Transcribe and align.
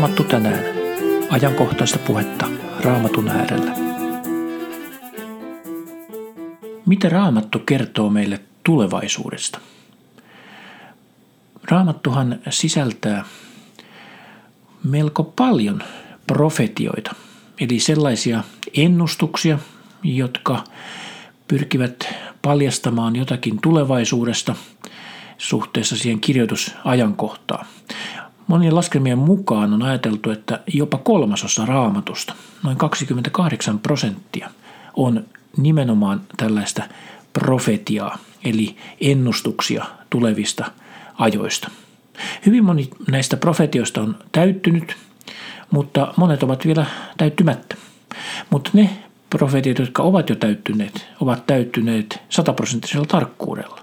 Raamattu 0.00 0.24
tänään. 0.24 0.64
Ajankohtaista 1.30 1.98
puhetta 1.98 2.46
Raamatun 2.80 3.28
äärellä. 3.28 3.74
Mitä 6.86 7.08
Raamattu 7.08 7.58
kertoo 7.58 8.10
meille 8.10 8.40
tulevaisuudesta? 8.64 9.60
Raamattuhan 11.70 12.40
sisältää 12.50 13.24
melko 14.84 15.24
paljon 15.24 15.82
profetioita, 16.26 17.14
eli 17.60 17.78
sellaisia 17.80 18.44
ennustuksia, 18.74 19.58
jotka 20.02 20.64
pyrkivät 21.48 22.08
paljastamaan 22.42 23.16
jotakin 23.16 23.58
tulevaisuudesta 23.62 24.54
suhteessa 25.38 25.96
siihen 25.96 26.20
kirjoitusajankohtaan. 26.20 27.66
Monien 28.50 28.74
laskelmien 28.74 29.18
mukaan 29.18 29.72
on 29.72 29.82
ajateltu, 29.82 30.30
että 30.30 30.60
jopa 30.66 30.98
kolmasosa 30.98 31.66
raamatusta, 31.66 32.34
noin 32.62 32.76
28 32.76 33.78
prosenttia, 33.78 34.50
on 34.96 35.24
nimenomaan 35.56 36.20
tällaista 36.36 36.82
profetiaa, 37.32 38.18
eli 38.44 38.76
ennustuksia 39.00 39.84
tulevista 40.10 40.70
ajoista. 41.18 41.70
Hyvin 42.46 42.64
moni 42.64 42.90
näistä 43.10 43.36
profetioista 43.36 44.02
on 44.02 44.16
täyttynyt, 44.32 44.96
mutta 45.70 46.14
monet 46.16 46.42
ovat 46.42 46.66
vielä 46.66 46.86
täyttymättä. 47.16 47.76
Mutta 48.50 48.70
ne 48.72 48.90
profetiot, 49.30 49.78
jotka 49.78 50.02
ovat 50.02 50.28
jo 50.28 50.36
täyttyneet, 50.36 51.06
ovat 51.20 51.46
täyttyneet 51.46 52.20
sataprosenttisella 52.28 53.06
tarkkuudella. 53.06 53.80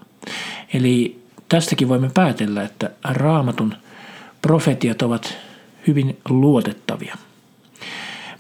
Eli 0.73 1.21
tästäkin 1.49 1.89
voimme 1.89 2.09
päätellä, 2.13 2.63
että 2.63 2.91
raamatun 3.03 3.75
profetiat 4.41 5.01
ovat 5.01 5.37
hyvin 5.87 6.17
luotettavia. 6.29 7.17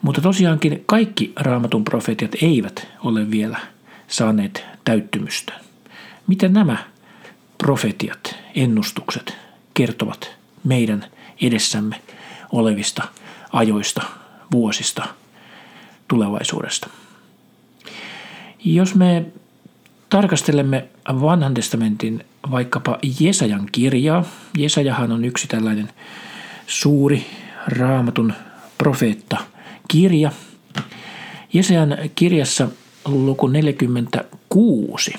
Mutta 0.01 0.21
tosiaankin 0.21 0.83
kaikki 0.85 1.33
raamatun 1.35 1.83
profetiat 1.83 2.31
eivät 2.41 2.87
ole 3.03 3.31
vielä 3.31 3.59
saaneet 4.07 4.65
täyttymystä. 4.85 5.53
Miten 6.27 6.53
nämä 6.53 6.77
profetiat, 7.57 8.35
ennustukset 8.55 9.37
kertovat 9.73 10.35
meidän 10.63 11.05
edessämme 11.41 12.01
olevista 12.51 13.03
ajoista, 13.53 14.01
vuosista, 14.51 15.07
tulevaisuudesta. 16.07 16.89
Jos 18.65 18.95
me 18.95 19.25
tarkastelemme 20.09 20.87
vanhan 21.07 21.53
testamentin 21.53 22.25
vaikkapa 22.51 22.97
Jesajan 23.19 23.69
kirjaa, 23.71 24.23
Jesajahan 24.57 25.11
on 25.11 25.25
yksi 25.25 25.47
tällainen 25.47 25.89
suuri 26.67 27.25
raamatun 27.67 28.33
profeetta 28.77 29.37
kirja. 29.87 30.31
Jesajan 31.53 31.97
kirjassa 32.15 32.67
luku 33.05 33.47
46 33.47 35.13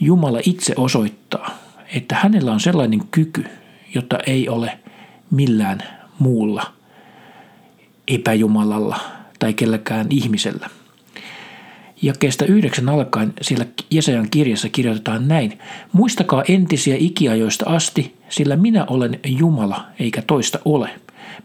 Jumala 0.00 0.40
itse 0.46 0.74
osoittaa, 0.76 1.58
että 1.94 2.14
hänellä 2.14 2.52
on 2.52 2.60
sellainen 2.60 3.00
kyky, 3.10 3.44
jota 3.94 4.18
ei 4.26 4.48
ole 4.48 4.78
millään 5.30 5.78
muulla 6.18 6.72
epäjumalalla 8.08 9.00
tai 9.38 9.54
kelläkään 9.54 10.06
ihmisellä. 10.10 10.70
Ja 12.02 12.12
kestä 12.18 12.44
yhdeksän 12.44 12.88
alkaen 12.88 13.32
siellä 13.40 13.66
Jesajan 13.90 14.30
kirjassa 14.30 14.68
kirjoitetaan 14.68 15.28
näin. 15.28 15.58
Muistakaa 15.92 16.44
entisiä 16.48 16.96
ikiajoista 16.98 17.64
asti, 17.68 18.16
sillä 18.28 18.56
minä 18.56 18.84
olen 18.84 19.20
Jumala 19.26 19.84
eikä 19.98 20.22
toista 20.22 20.58
ole. 20.64 20.90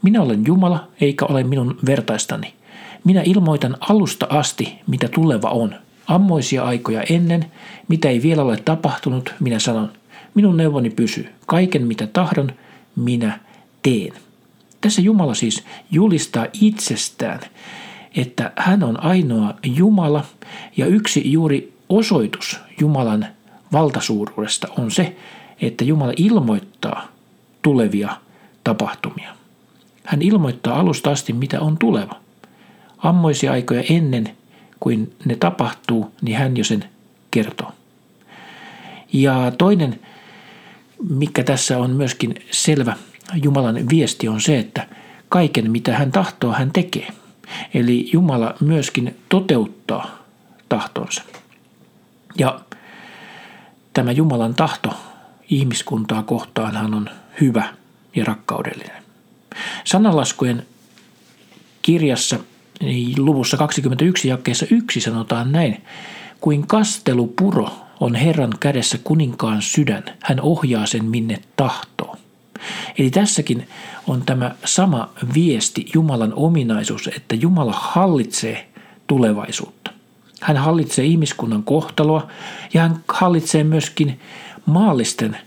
Minä 0.01 0.21
olen 0.21 0.43
Jumala 0.47 0.87
eikä 1.01 1.25
ole 1.25 1.43
minun 1.43 1.77
vertaistani. 1.85 2.53
Minä 3.03 3.21
ilmoitan 3.25 3.77
alusta 3.79 4.27
asti, 4.29 4.75
mitä 4.87 5.07
tuleva 5.07 5.49
on. 5.49 5.75
Ammoisia 6.07 6.63
aikoja 6.63 7.03
ennen, 7.09 7.45
mitä 7.87 8.09
ei 8.09 8.21
vielä 8.21 8.43
ole 8.43 8.57
tapahtunut, 8.65 9.33
minä 9.39 9.59
sanon, 9.59 9.91
minun 10.35 10.57
neuvoni 10.57 10.89
pysyy. 10.89 11.29
Kaiken 11.45 11.87
mitä 11.87 12.07
tahdon, 12.07 12.51
minä 12.95 13.39
teen. 13.81 14.13
Tässä 14.81 15.01
Jumala 15.01 15.33
siis 15.33 15.63
julistaa 15.91 16.45
itsestään, 16.61 17.39
että 18.15 18.51
hän 18.55 18.83
on 18.83 19.03
ainoa 19.03 19.53
Jumala 19.63 20.23
ja 20.77 20.85
yksi 20.85 21.31
juuri 21.31 21.73
osoitus 21.89 22.59
Jumalan 22.79 23.27
valtasuuruudesta 23.71 24.67
on 24.77 24.91
se, 24.91 25.15
että 25.61 25.83
Jumala 25.83 26.13
ilmoittaa 26.17 27.07
tulevia 27.61 28.17
tapahtumia. 28.63 29.35
Hän 30.05 30.21
ilmoittaa 30.21 30.79
alusta 30.79 31.11
asti, 31.11 31.33
mitä 31.33 31.61
on 31.61 31.77
tuleva. 31.77 32.15
Ammoisia 32.97 33.51
aikoja 33.51 33.83
ennen 33.89 34.29
kuin 34.79 35.13
ne 35.25 35.35
tapahtuu, 35.35 36.11
niin 36.21 36.37
hän 36.37 36.57
jo 36.57 36.63
sen 36.63 36.85
kertoo. 37.31 37.71
Ja 39.13 39.51
toinen, 39.57 39.99
mikä 41.09 41.43
tässä 41.43 41.77
on 41.77 41.91
myöskin 41.91 42.35
selvä 42.51 42.95
Jumalan 43.43 43.89
viesti, 43.89 44.27
on 44.27 44.41
se, 44.41 44.59
että 44.59 44.87
kaiken 45.29 45.71
mitä 45.71 45.97
hän 45.97 46.11
tahtoo, 46.11 46.53
hän 46.53 46.71
tekee. 46.71 47.07
Eli 47.73 48.09
Jumala 48.13 48.53
myöskin 48.61 49.15
toteuttaa 49.29 50.17
tahtonsa. 50.69 51.21
Ja 52.37 52.59
tämä 53.93 54.11
Jumalan 54.11 54.55
tahto 54.55 54.93
ihmiskuntaa 55.49 56.23
kohtaanhan 56.23 56.93
on 56.93 57.09
hyvä 57.41 57.73
ja 58.15 58.25
rakkaudellinen. 58.25 59.03
Sanalaskujen 59.83 60.65
kirjassa 61.81 62.39
niin 62.81 63.25
luvussa 63.25 63.57
21 63.57 64.27
jakkeessa 64.27 64.65
1 64.71 65.01
sanotaan 65.01 65.51
näin. 65.51 65.83
Kuin 66.41 66.67
kastelupuro 66.67 67.69
on 67.99 68.15
Herran 68.15 68.53
kädessä 68.59 68.97
kuninkaan 69.03 69.61
sydän, 69.61 70.03
hän 70.23 70.41
ohjaa 70.41 70.85
sen 70.85 71.05
minne 71.05 71.41
tahtoo. 71.55 71.94
Eli 72.97 73.09
tässäkin 73.09 73.67
on 74.07 74.23
tämä 74.25 74.55
sama 74.65 75.09
viesti, 75.33 75.85
Jumalan 75.93 76.33
ominaisuus, 76.35 77.07
että 77.07 77.35
Jumala 77.35 77.73
hallitsee 77.73 78.69
tulevaisuutta. 79.07 79.91
Hän 80.41 80.57
hallitsee 80.57 81.05
ihmiskunnan 81.05 81.63
kohtaloa 81.63 82.27
ja 82.73 82.81
hän 82.81 83.03
hallitsee 83.07 83.63
myöskin 83.63 84.19
maallisten 84.65 85.37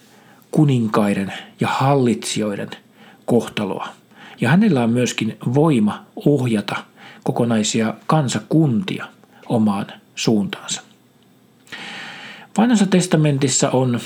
kuninkaiden 0.50 1.32
ja 1.60 1.68
hallitsijoiden 1.68 2.70
kohtaloa. 3.24 3.88
Ja 4.40 4.48
hänellä 4.48 4.82
on 4.82 4.90
myöskin 4.90 5.36
voima 5.54 6.04
ohjata 6.26 6.76
kokonaisia 7.24 7.94
kansakuntia 8.06 9.06
omaan 9.48 9.86
suuntaansa. 10.14 10.82
Vanhassa 12.58 12.86
testamentissa 12.86 13.70
on 13.70 14.00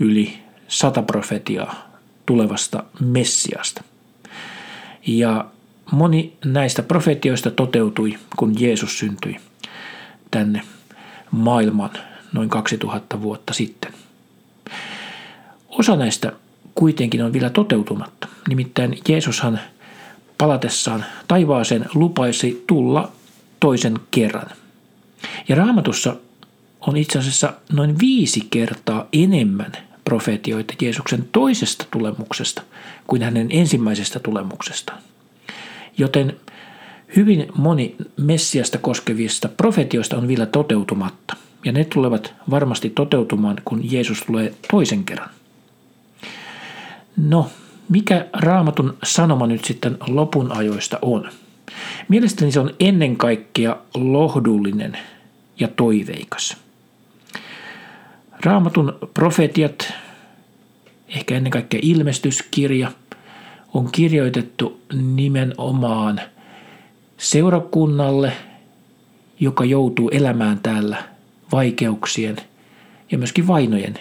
yli 0.00 0.38
sata 0.68 1.02
profetiaa 1.02 1.95
tulevasta 2.26 2.84
Messiasta. 3.00 3.82
Ja 5.06 5.44
moni 5.92 6.36
näistä 6.44 6.82
profetioista 6.82 7.50
toteutui, 7.50 8.18
kun 8.36 8.60
Jeesus 8.60 8.98
syntyi 8.98 9.36
tänne 10.30 10.62
maailman 11.30 11.90
noin 12.32 12.48
2000 12.48 13.22
vuotta 13.22 13.52
sitten. 13.52 13.92
Osa 15.68 15.96
näistä 15.96 16.32
kuitenkin 16.74 17.24
on 17.24 17.32
vielä 17.32 17.50
toteutumatta. 17.50 18.28
Nimittäin 18.48 18.98
Jeesushan 19.08 19.60
palatessaan 20.38 21.04
taivaaseen 21.28 21.86
lupaisi 21.94 22.64
tulla 22.66 23.12
toisen 23.60 23.94
kerran. 24.10 24.50
Ja 25.48 25.56
raamatussa 25.56 26.16
on 26.80 26.96
itse 26.96 27.18
asiassa 27.18 27.52
noin 27.72 27.98
viisi 27.98 28.46
kertaa 28.50 29.06
enemmän 29.12 29.72
profetioita 30.06 30.74
Jeesuksen 30.82 31.28
toisesta 31.32 31.86
tulemuksesta 31.90 32.62
kuin 33.06 33.22
hänen 33.22 33.46
ensimmäisestä 33.50 34.20
tulemuksestaan. 34.20 34.98
Joten 35.98 36.36
hyvin 37.16 37.46
moni 37.56 37.96
Messiasta 38.16 38.78
koskevista 38.78 39.48
profetioista 39.48 40.16
on 40.16 40.28
vielä 40.28 40.46
toteutumatta, 40.46 41.36
ja 41.64 41.72
ne 41.72 41.84
tulevat 41.84 42.34
varmasti 42.50 42.90
toteutumaan, 42.90 43.56
kun 43.64 43.92
Jeesus 43.92 44.22
tulee 44.22 44.54
toisen 44.70 45.04
kerran. 45.04 45.30
No, 47.16 47.50
mikä 47.88 48.26
raamatun 48.32 48.96
sanoma 49.04 49.46
nyt 49.46 49.64
sitten 49.64 49.96
lopun 50.06 50.52
ajoista 50.52 50.98
on? 51.02 51.28
Mielestäni 52.08 52.52
se 52.52 52.60
on 52.60 52.74
ennen 52.80 53.16
kaikkea 53.16 53.76
lohdullinen 53.94 54.98
ja 55.60 55.68
toiveikas. 55.68 56.56
Raamatun 58.44 58.98
profetiat, 59.14 59.92
ehkä 61.16 61.36
ennen 61.36 61.50
kaikkea 61.50 61.80
ilmestyskirja, 61.82 62.92
on 63.74 63.92
kirjoitettu 63.92 64.80
nimenomaan 65.02 66.20
seurakunnalle, 67.18 68.32
joka 69.40 69.64
joutuu 69.64 70.08
elämään 70.08 70.60
täällä 70.62 71.04
vaikeuksien 71.52 72.36
ja 73.12 73.18
myöskin 73.18 73.46
vainojen 73.46 73.94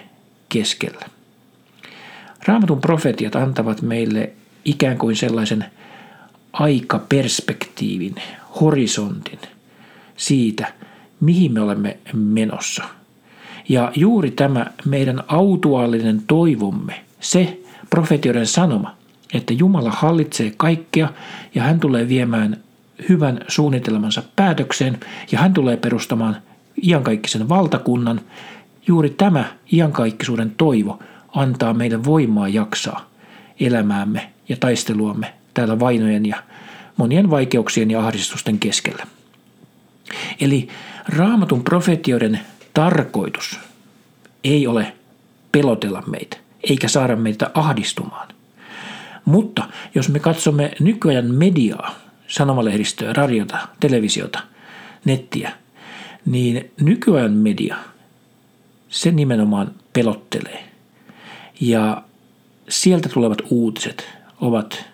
keskellä. 0.49 1.05
Raamatun 2.47 2.81
profetiat 2.81 3.35
antavat 3.35 3.81
meille 3.81 4.33
ikään 4.65 4.97
kuin 4.97 5.15
sellaisen 5.15 5.65
aikaperspektiivin, 6.53 8.15
horisontin 8.61 9.39
siitä, 10.17 10.73
mihin 11.19 11.53
me 11.53 11.61
olemme 11.61 11.97
menossa. 12.13 12.83
Ja 13.69 13.91
juuri 13.95 14.31
tämä 14.31 14.65
meidän 14.85 15.23
autuaalinen 15.27 16.21
toivomme, 16.27 17.04
se 17.25 17.59
profetioiden 17.89 18.47
sanoma, 18.47 18.95
että 19.33 19.53
Jumala 19.53 19.91
hallitsee 19.91 20.53
kaikkea 20.57 21.09
ja 21.55 21.63
hän 21.63 21.79
tulee 21.79 22.09
viemään 22.09 22.57
hyvän 23.09 23.39
suunnitelmansa 23.47 24.23
päätökseen 24.35 24.99
ja 25.31 25.39
hän 25.39 25.53
tulee 25.53 25.77
perustamaan 25.77 26.37
iankaikkisen 26.83 27.49
valtakunnan, 27.49 28.21
juuri 28.87 29.09
tämä 29.09 29.45
iankaikkisuuden 29.73 30.53
toivo 30.57 30.99
antaa 31.35 31.73
meille 31.73 32.03
voimaa 32.03 32.47
jaksaa 32.47 33.09
elämäämme 33.59 34.31
ja 34.49 34.57
taisteluamme 34.57 35.33
täällä 35.53 35.79
vainojen 35.79 36.25
ja 36.25 36.43
monien 36.97 37.29
vaikeuksien 37.29 37.91
ja 37.91 37.99
ahdistusten 37.99 38.59
keskellä. 38.59 39.07
Eli 40.41 40.67
raamatun 41.07 41.63
profetioiden 41.63 42.39
tarkoitus 42.73 43.59
ei 44.43 44.67
ole 44.67 44.93
pelotella 45.51 46.03
meitä, 46.07 46.37
eikä 46.69 46.87
saada 46.87 47.15
meitä 47.15 47.51
ahdistumaan. 47.53 48.27
Mutta 49.25 49.67
jos 49.95 50.09
me 50.09 50.19
katsomme 50.19 50.71
nykyajan 50.79 51.31
mediaa, 51.31 51.95
sanomalehdistöä, 52.27 53.13
radiota, 53.13 53.57
televisiota, 53.79 54.39
nettiä, 55.05 55.51
niin 56.25 56.71
nykyajan 56.81 57.33
media, 57.33 57.75
se 58.89 59.11
nimenomaan 59.11 59.71
pelottelee. 59.93 60.69
Ja 61.61 62.03
sieltä 62.69 63.09
tulevat 63.09 63.41
uutiset 63.49 64.07
ovat 64.41 64.85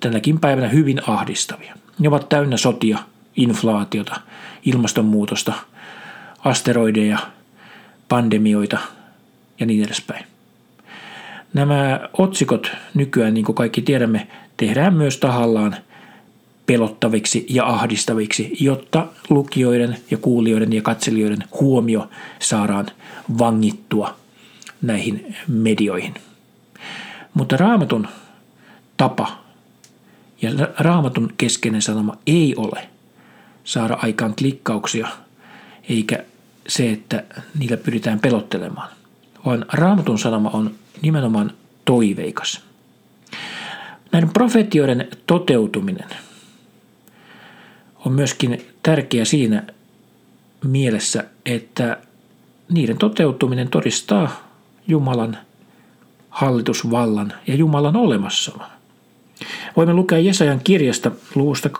tänäkin 0.00 0.40
päivänä 0.40 0.68
hyvin 0.68 1.00
ahdistavia. 1.10 1.74
Ne 1.98 2.08
ovat 2.08 2.28
täynnä 2.28 2.56
sotia, 2.56 2.98
inflaatiota, 3.36 4.20
ilmastonmuutosta, 4.64 5.52
asteroideja, 6.44 7.18
pandemioita 8.08 8.78
ja 9.60 9.66
niin 9.66 9.84
edespäin. 9.84 10.31
Nämä 11.54 12.00
otsikot 12.18 12.72
nykyään, 12.94 13.34
niin 13.34 13.44
kuin 13.44 13.56
kaikki 13.56 13.82
tiedämme, 13.82 14.26
tehdään 14.56 14.94
myös 14.94 15.18
tahallaan 15.18 15.76
pelottaviksi 16.66 17.46
ja 17.50 17.66
ahdistaviksi, 17.66 18.56
jotta 18.60 19.06
lukijoiden 19.28 19.96
ja 20.10 20.16
kuulijoiden 20.16 20.72
ja 20.72 20.82
katselijoiden 20.82 21.44
huomio 21.60 22.08
saadaan 22.38 22.86
vangittua 23.38 24.16
näihin 24.82 25.36
medioihin. 25.48 26.14
Mutta 27.34 27.56
raamatun 27.56 28.08
tapa 28.96 29.42
ja 30.42 30.50
raamatun 30.78 31.32
keskeinen 31.38 31.82
sanoma 31.82 32.16
ei 32.26 32.54
ole 32.56 32.88
saada 33.64 33.98
aikaan 34.02 34.34
klikkauksia, 34.38 35.08
eikä 35.88 36.24
se, 36.68 36.90
että 36.90 37.24
niillä 37.58 37.76
pyritään 37.76 38.20
pelottelemaan, 38.20 38.88
vaan 39.46 39.64
raamatun 39.72 40.18
sanoma 40.18 40.50
on 40.50 40.74
nimenomaan 41.02 41.52
toiveikas. 41.84 42.60
Näiden 44.12 44.30
profetioiden 44.32 45.08
toteutuminen 45.26 46.08
on 48.04 48.12
myöskin 48.12 48.66
tärkeä 48.82 49.24
siinä 49.24 49.62
mielessä, 50.64 51.24
että 51.46 51.98
niiden 52.72 52.98
toteutuminen 52.98 53.68
todistaa 53.68 54.48
Jumalan 54.88 55.38
hallitusvallan 56.30 57.32
ja 57.46 57.54
Jumalan 57.54 57.96
olemassaolon. 57.96 58.66
Voimme 59.76 59.94
lukea 59.94 60.18
Jesajan 60.18 60.60
kirjasta 60.64 61.10
luvusta 61.34 61.70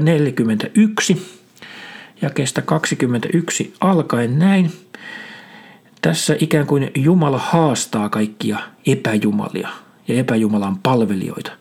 41 0.00 1.26
ja 2.22 2.30
kestä 2.30 2.62
21 2.62 3.74
alkaen 3.80 4.38
näin. 4.38 4.72
Tässä 6.02 6.36
ikään 6.40 6.66
kuin 6.66 6.90
Jumala 6.94 7.38
haastaa 7.38 8.08
kaikkia 8.08 8.58
epäjumalia 8.86 9.68
ja 10.08 10.14
epäjumalan 10.14 10.78
palvelijoita. 10.78 11.52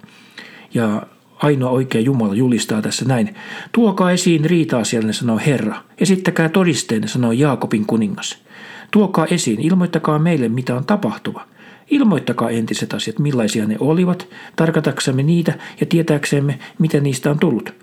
Ja 0.74 1.08
ainoa 1.38 1.70
oikea 1.70 2.02
Jumala 2.02 2.36
julistaa 2.36 2.82
tässä 2.82 3.06
näin. 3.06 3.36
Tuokaa 3.72 4.12
esiin 4.12 4.46
riita-asiallinen, 4.46 5.14
sanoo 5.14 5.40
Herra. 5.46 5.76
Esittäkää 5.98 6.50
todisteen, 6.50 7.08
sanoo 7.08 7.32
Jaakobin 7.32 7.86
kuningas. 7.86 8.38
Tuokaa 8.92 9.26
esiin, 9.26 9.62
ilmoittakaa 9.62 10.20
meille, 10.20 10.50
mitä 10.50 10.76
on 10.76 10.86
tapahtuva. 10.86 11.48
Ilmoittakaa 11.90 12.50
entiset 12.50 12.94
asiat, 12.94 13.20
millaisia 13.20 13.66
ne 13.66 13.76
olivat, 13.80 14.28
tarkataksemme 14.56 15.24
niitä 15.24 15.54
ja 15.80 15.86
tietääksemme, 15.86 16.60
mitä 16.80 17.00
niistä 17.00 17.32
on 17.32 17.40
tullut. 17.40 17.81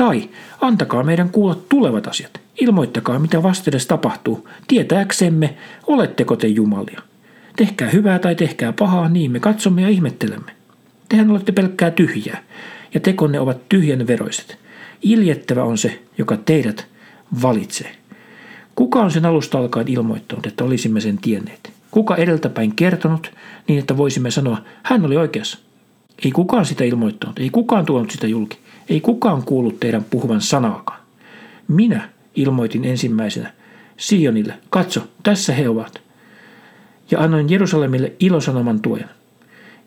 Tai 0.00 0.28
antakaa 0.60 1.02
meidän 1.02 1.30
kuulla 1.30 1.58
tulevat 1.68 2.06
asiat. 2.06 2.40
Ilmoittakaa, 2.60 3.18
mitä 3.18 3.42
vastedes 3.42 3.86
tapahtuu, 3.86 4.48
tietääksemme, 4.68 5.56
oletteko 5.86 6.36
te 6.36 6.46
Jumalia. 6.46 7.00
Tehkää 7.56 7.88
hyvää 7.88 8.18
tai 8.18 8.34
tehkää 8.34 8.72
pahaa, 8.72 9.08
niin 9.08 9.30
me 9.30 9.40
katsomme 9.40 9.82
ja 9.82 9.88
ihmettelemme. 9.88 10.52
Tehän 11.08 11.30
olette 11.30 11.52
pelkkää 11.52 11.90
tyhjää, 11.90 12.42
ja 12.94 13.00
tekonne 13.00 13.40
ovat 13.40 13.68
tyhjän 13.68 14.06
veroiset. 14.06 14.58
Iljettävä 15.02 15.64
on 15.64 15.78
se, 15.78 16.02
joka 16.18 16.36
teidät 16.36 16.86
valitsee. 17.42 17.96
Kuka 18.74 19.00
on 19.00 19.10
sen 19.10 19.26
alusta 19.26 19.58
alkaen 19.58 19.88
ilmoittanut, 19.88 20.46
että 20.46 20.64
olisimme 20.64 21.00
sen 21.00 21.18
tienneet? 21.18 21.72
Kuka 21.90 22.16
edeltäpäin 22.16 22.74
kertonut 22.74 23.32
niin, 23.68 23.78
että 23.78 23.96
voisimme 23.96 24.30
sanoa, 24.30 24.58
hän 24.82 25.04
oli 25.04 25.16
oikeassa? 25.16 25.58
Ei 26.24 26.30
kukaan 26.30 26.66
sitä 26.66 26.84
ilmoittanut, 26.84 27.38
ei 27.38 27.50
kukaan 27.50 27.86
tuonut 27.86 28.10
sitä 28.10 28.26
julki, 28.26 28.58
ei 28.90 29.00
kukaan 29.00 29.42
kuullut 29.42 29.80
teidän 29.80 30.04
puhuvan 30.04 30.40
sanaakaan. 30.40 31.00
Minä 31.68 32.08
ilmoitin 32.34 32.84
ensimmäisenä 32.84 33.52
Sionille, 33.98 34.54
katso, 34.70 35.08
tässä 35.22 35.52
he 35.52 35.68
ovat. 35.68 36.00
Ja 37.10 37.20
annoin 37.20 37.50
Jerusalemille 37.50 38.12
ilosanoman 38.20 38.80
tuojan. 38.80 39.08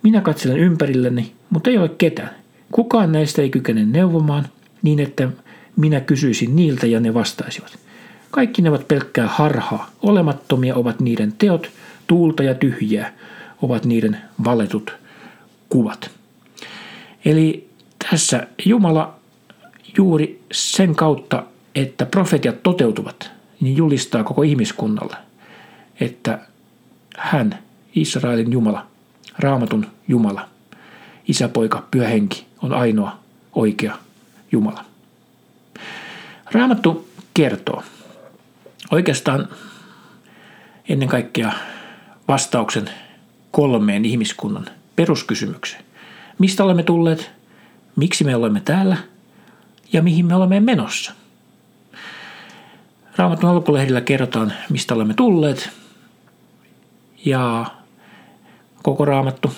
Minä 0.03 0.21
katselen 0.21 0.57
ympärilleni, 0.57 1.31
mutta 1.49 1.69
ei 1.69 1.77
ole 1.77 1.89
ketään. 1.89 2.29
Kukaan 2.71 3.11
näistä 3.11 3.41
ei 3.41 3.49
kykene 3.49 3.85
neuvomaan 3.85 4.47
niin, 4.81 4.99
että 4.99 5.29
minä 5.75 5.99
kysyisin 5.99 6.55
niiltä 6.55 6.87
ja 6.87 6.99
ne 6.99 7.13
vastaisivat. 7.13 7.77
Kaikki 8.31 8.61
ne 8.61 8.69
ovat 8.69 8.87
pelkkää 8.87 9.27
harhaa. 9.27 9.89
Olemattomia 10.01 10.75
ovat 10.75 10.99
niiden 10.99 11.33
teot, 11.37 11.69
tuulta 12.07 12.43
ja 12.43 12.53
tyhjää 12.53 13.13
ovat 13.61 13.85
niiden 13.85 14.17
valetut 14.43 14.93
kuvat. 15.69 16.11
Eli 17.25 17.72
tässä 18.13 18.47
Jumala 18.65 19.15
juuri 19.97 20.43
sen 20.51 20.95
kautta, 20.95 21.43
että 21.75 22.05
profetiat 22.05 22.63
toteutuvat, 22.63 23.31
niin 23.61 23.77
julistaa 23.77 24.23
koko 24.23 24.43
ihmiskunnalle, 24.43 25.15
että 25.99 26.39
hän, 27.17 27.59
Israelin 27.95 28.51
Jumala, 28.51 28.87
raamatun 29.39 29.87
Jumala, 30.07 30.49
isäpoika, 31.27 31.87
pyhähenki, 31.91 32.45
on 32.61 32.73
ainoa 32.73 33.19
oikea 33.55 33.97
Jumala. 34.51 34.85
Raamattu 36.51 37.07
kertoo 37.33 37.83
oikeastaan 38.91 39.47
ennen 40.89 41.09
kaikkea 41.09 41.51
vastauksen 42.27 42.89
kolmeen 43.51 44.05
ihmiskunnan 44.05 44.69
peruskysymykseen. 44.95 45.83
Mistä 46.39 46.63
olemme 46.63 46.83
tulleet, 46.83 47.31
miksi 47.95 48.23
me 48.23 48.35
olemme 48.35 48.61
täällä 48.65 48.97
ja 49.93 50.01
mihin 50.01 50.25
me 50.25 50.35
olemme 50.35 50.59
menossa. 50.59 51.13
Raamatun 53.15 53.49
alkulehdillä 53.49 54.01
kerrotaan, 54.01 54.53
mistä 54.69 54.93
olemme 54.93 55.13
tulleet 55.13 55.69
ja 57.25 57.65
koko 58.83 59.05
raamattu 59.05 59.53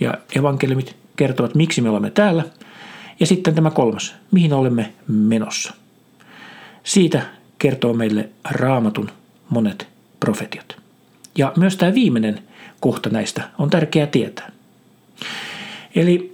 ja 0.00 0.14
evankeliumit 0.36 0.96
kertovat, 1.16 1.54
miksi 1.54 1.80
me 1.80 1.90
olemme 1.90 2.10
täällä. 2.10 2.44
Ja 3.20 3.26
sitten 3.26 3.54
tämä 3.54 3.70
kolmas, 3.70 4.14
mihin 4.30 4.52
olemme 4.52 4.92
menossa. 5.08 5.74
Siitä 6.84 7.22
kertoo 7.58 7.92
meille 7.92 8.28
raamatun 8.50 9.10
monet 9.50 9.88
profetiot. 10.20 10.76
Ja 11.38 11.52
myös 11.56 11.76
tämä 11.76 11.94
viimeinen 11.94 12.42
kohta 12.80 13.10
näistä 13.10 13.48
on 13.58 13.70
tärkeää 13.70 14.06
tietää. 14.06 14.52
Eli 15.94 16.29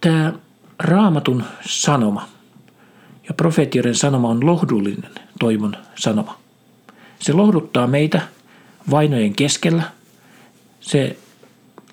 tämä 0.00 0.32
raamatun 0.78 1.44
sanoma 1.66 2.28
ja 3.28 3.34
profetioiden 3.34 3.94
sanoma 3.94 4.28
on 4.28 4.46
lohdullinen 4.46 5.10
toivon 5.38 5.76
sanoma. 5.94 6.38
Se 7.18 7.32
lohduttaa 7.32 7.86
meitä 7.86 8.20
vainojen 8.90 9.34
keskellä. 9.34 9.82
Se 10.80 11.16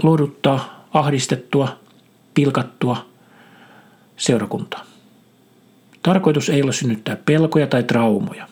lohduttaa 0.04 0.86
ahdistettua, 0.94 1.80
pilkattua 2.34 3.06
seurakuntaa. 4.18 4.86
Tarkoitus 6.04 6.50
ei 6.50 6.64
ole 6.64 6.74
synnyttää 6.74 7.16
pelkoja 7.16 7.68
tai 7.68 7.84
traumoja, 7.84 8.48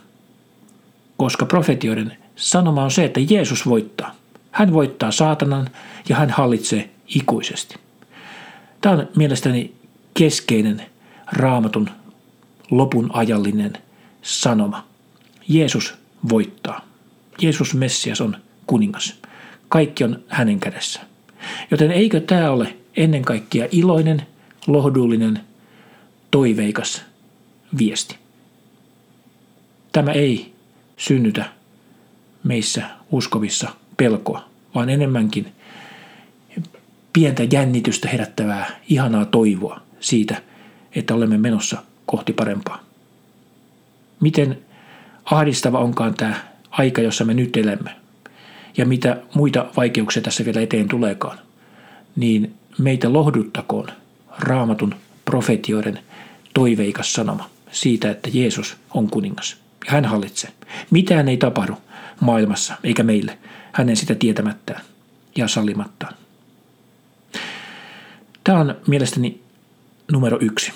koska 1.18 1.46
profetioiden 1.46 2.18
sanoma 2.36 2.84
on 2.84 2.92
se, 2.92 3.06
että 3.06 3.20
Jeesus 3.20 3.66
voittaa. 3.66 4.16
Hän 4.52 4.74
voittaa 4.74 5.12
saatanan 5.12 5.70
ja 6.10 6.16
hän 6.16 6.30
hallitsee 6.30 6.90
ikuisesti. 7.08 7.83
Tämä 8.84 8.96
on 8.96 9.10
mielestäni 9.16 9.74
keskeinen 10.14 10.82
raamatun 11.32 11.90
lopun 12.72 13.10
ajallinen 13.14 13.74
sanoma. 14.22 14.88
Jeesus 15.48 15.94
voittaa. 16.30 16.86
Jeesus 17.42 17.74
Messias 17.74 18.22
on 18.22 18.38
kuningas. 18.68 19.20
Kaikki 19.70 20.04
on 20.04 20.24
hänen 20.28 20.60
kädessä. 20.60 21.02
Joten 21.72 21.92
eikö 21.92 22.20
tämä 22.20 22.52
ole 22.52 22.76
ennen 22.98 23.22
kaikkea 23.22 23.68
iloinen, 23.72 24.28
lohdullinen, 24.68 25.40
toiveikas 26.32 27.02
viesti? 27.78 28.16
Tämä 29.92 30.12
ei 30.12 30.54
synnytä 30.98 31.46
meissä 32.44 32.90
uskovissa 33.12 33.70
pelkoa, 33.98 34.46
vaan 34.76 34.90
enemmänkin 34.90 35.54
pientä 37.14 37.44
jännitystä 37.52 38.10
herättävää, 38.10 38.80
ihanaa 38.90 39.26
toivoa 39.26 39.82
siitä, 40.00 40.42
että 40.96 41.16
olemme 41.16 41.38
menossa 41.38 41.84
kohti 42.06 42.34
parempaa. 42.34 42.84
Miten 44.20 44.60
ahdistava 45.26 45.80
onkaan 45.80 46.14
tämä 46.14 46.36
aika, 46.72 47.02
jossa 47.02 47.26
me 47.26 47.34
nyt 47.34 47.58
elämme, 47.58 47.96
ja 48.78 48.86
mitä 48.86 49.18
muita 49.36 49.66
vaikeuksia 49.78 50.22
tässä 50.22 50.46
vielä 50.46 50.62
eteen 50.62 50.88
tuleekaan, 50.88 51.38
niin 52.16 52.54
meitä 52.78 53.14
lohduttakoon 53.14 53.88
raamatun 54.40 54.96
profetioiden 55.26 56.00
toiveikas 56.54 57.14
sanoma 57.14 57.50
siitä, 57.72 58.12
että 58.12 58.30
Jeesus 58.34 58.78
on 58.94 59.10
kuningas. 59.10 59.58
Ja 59.86 59.92
hän 59.92 60.06
hallitsee. 60.06 60.52
Mitään 60.92 61.28
ei 61.28 61.38
tapahdu 61.38 61.74
maailmassa 62.20 62.74
eikä 62.84 63.04
meille 63.04 63.38
hänen 63.72 63.96
sitä 63.96 64.16
tietämättään 64.16 64.82
ja 65.36 65.48
sallimattaan. 65.48 66.14
Tämä 68.44 68.60
on 68.60 68.76
mielestäni 68.88 69.42
numero 70.12 70.38
yksi. 70.42 70.74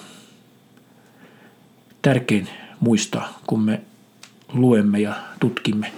Tärkein 2.01 2.49
muistaa, 2.79 3.39
kun 3.47 3.61
me 3.61 3.81
luemme 4.53 4.99
ja 4.99 5.15
tutkimme 5.39 5.91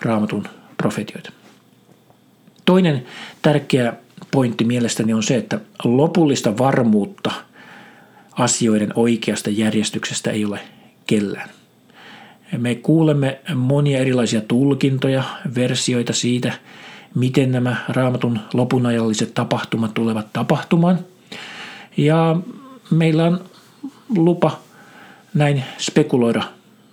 raamatun 0.00 0.44
profetioita. 0.76 1.32
Toinen 2.64 3.06
tärkeä 3.42 3.92
pointti 4.30 4.64
mielestäni 4.64 5.12
on 5.12 5.22
se, 5.22 5.36
että 5.36 5.60
lopullista 5.84 6.58
varmuutta 6.58 7.30
asioiden 8.32 8.92
oikeasta 8.94 9.50
järjestyksestä 9.50 10.30
ei 10.30 10.44
ole 10.44 10.60
kellään. 11.06 11.50
Me 12.58 12.74
kuulemme 12.74 13.40
monia 13.54 13.98
erilaisia 13.98 14.40
tulkintoja, 14.40 15.22
versioita 15.54 16.12
siitä, 16.12 16.52
miten 17.14 17.52
nämä 17.52 17.76
raamatun 17.88 18.38
lopunajalliset 18.54 19.34
tapahtumat 19.34 19.94
tulevat 19.94 20.26
tapahtumaan. 20.32 20.98
Ja 21.96 22.36
meillä 22.90 23.24
on 23.24 23.44
lupa 24.16 24.58
näin 25.34 25.64
spekuloida 25.78 26.42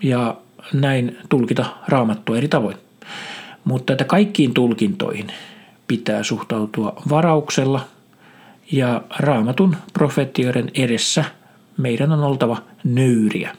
ja 0.03 0.37
näin 0.73 1.17
tulkita 1.29 1.65
raamattua 1.87 2.37
eri 2.37 2.47
tavoin. 2.47 2.77
Mutta 3.63 3.93
että 3.93 4.05
kaikkiin 4.05 4.53
tulkintoihin 4.53 5.27
pitää 5.87 6.23
suhtautua 6.23 7.01
varauksella 7.09 7.87
ja 8.71 9.01
raamatun 9.19 9.75
profetioiden 9.93 10.71
edessä 10.73 11.25
meidän 11.77 12.11
on 12.11 12.23
oltava 12.23 12.61
nöyriä, 12.83 13.55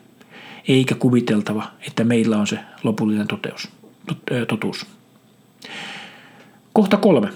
eikä 0.68 0.94
kuviteltava, 0.94 1.64
että 1.86 2.04
meillä 2.04 2.36
on 2.36 2.46
se 2.46 2.58
lopullinen 2.82 3.26
toteus, 3.26 3.68
totuus. 4.48 4.86
Kohta 6.72 6.96
kolme. 6.96 7.28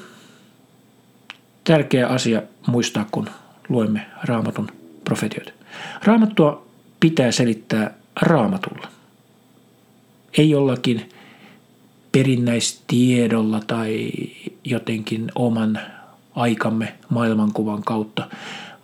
Tärkeä 1.65 2.09
asia 2.09 2.43
muistaa, 2.67 3.07
kun 3.11 3.29
luemme 3.69 4.07
raamatun 4.25 4.69
profetioita. 5.05 5.53
Raamattua 6.05 6.67
pitää 7.01 7.33
selittää 7.33 7.95
raamatulla. 8.21 8.89
Ei 10.39 10.51
jollakin 10.51 11.09
perinnäistiedolla 12.13 13.61
tai 13.67 14.11
jotenkin 14.65 15.33
oman 15.35 15.81
aikamme 16.35 16.95
maailmankuvan 17.09 17.83
kautta, 17.83 18.29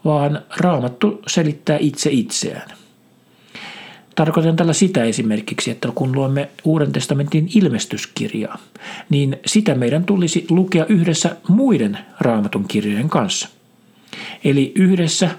vaan 0.05 0.43
raamattu 0.57 1.23
selittää 1.27 1.79
itse 1.81 2.11
itseään. 2.13 2.71
Tarkoitan 4.15 4.57
tällä 4.57 4.73
sitä 4.73 5.05
esimerkiksi, 5.05 5.71
että 5.71 5.89
kun 5.95 6.13
luemme 6.13 6.49
Uuden 6.65 6.93
testamentin 6.93 7.51
ilmestyskirjaa, 7.55 8.59
niin 9.11 9.37
sitä 9.47 9.75
meidän 9.75 10.05
tulisi 10.05 10.47
lukea 10.51 10.87
yhdessä 10.87 11.37
muiden 11.49 11.99
raamatun 12.21 12.65
kirjojen 12.69 13.09
kanssa. 13.09 13.49
Eli 14.45 14.73
yhdessä 14.75 15.31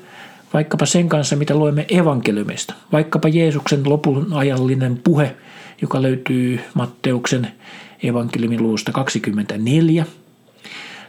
vaikkapa 0.53 0.86
sen 0.86 1.09
kanssa, 1.09 1.36
mitä 1.36 1.55
luemme 1.55 1.86
evankeliumista, 1.89 2.74
vaikkapa 2.91 3.27
Jeesuksen 3.27 3.89
lopun 3.89 4.33
ajallinen 4.33 5.00
puhe, 5.03 5.36
joka 5.81 6.01
löytyy 6.01 6.59
Matteuksen 6.74 7.48
evankeliumin 8.03 8.63
luvusta 8.63 8.91
24, 8.91 10.05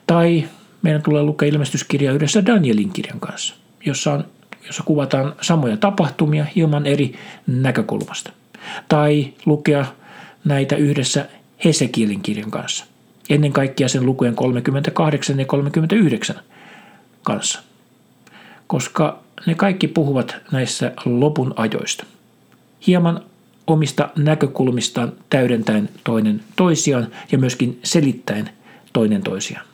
tai 0.06 0.44
meidän 0.82 1.02
tulee 1.02 1.22
lukea 1.22 1.48
ilmestyskirja 1.48 2.12
yhdessä 2.12 2.46
Danielin 2.46 2.90
kirjan 2.92 3.20
kanssa, 3.20 3.54
jossa, 3.86 4.12
on, 4.12 4.24
jossa 4.66 4.82
kuvataan 4.82 5.34
samoja 5.40 5.76
tapahtumia 5.76 6.46
ilman 6.54 6.86
eri 6.86 7.14
näkökulmasta. 7.46 8.32
Tai 8.88 9.32
lukea 9.46 9.84
näitä 10.44 10.76
yhdessä 10.76 11.28
Hesekielin 11.64 12.22
kirjan 12.22 12.50
kanssa. 12.50 12.84
Ennen 13.30 13.52
kaikkea 13.52 13.88
sen 13.88 14.06
lukujen 14.06 14.34
38 14.34 15.38
ja 15.38 15.44
39 15.44 16.36
kanssa. 17.22 17.62
Koska 18.66 19.18
ne 19.46 19.54
kaikki 19.54 19.88
puhuvat 19.88 20.36
näissä 20.52 20.92
lopun 21.04 21.54
ajoista. 21.56 22.04
Hieman 22.86 23.24
omista 23.66 24.08
näkökulmistaan 24.16 25.12
täydentäen 25.30 25.88
toinen 26.04 26.42
toisiaan 26.56 27.08
ja 27.32 27.38
myöskin 27.38 27.80
selittäen 27.82 28.50
toinen 28.92 29.22
toisiaan. 29.22 29.66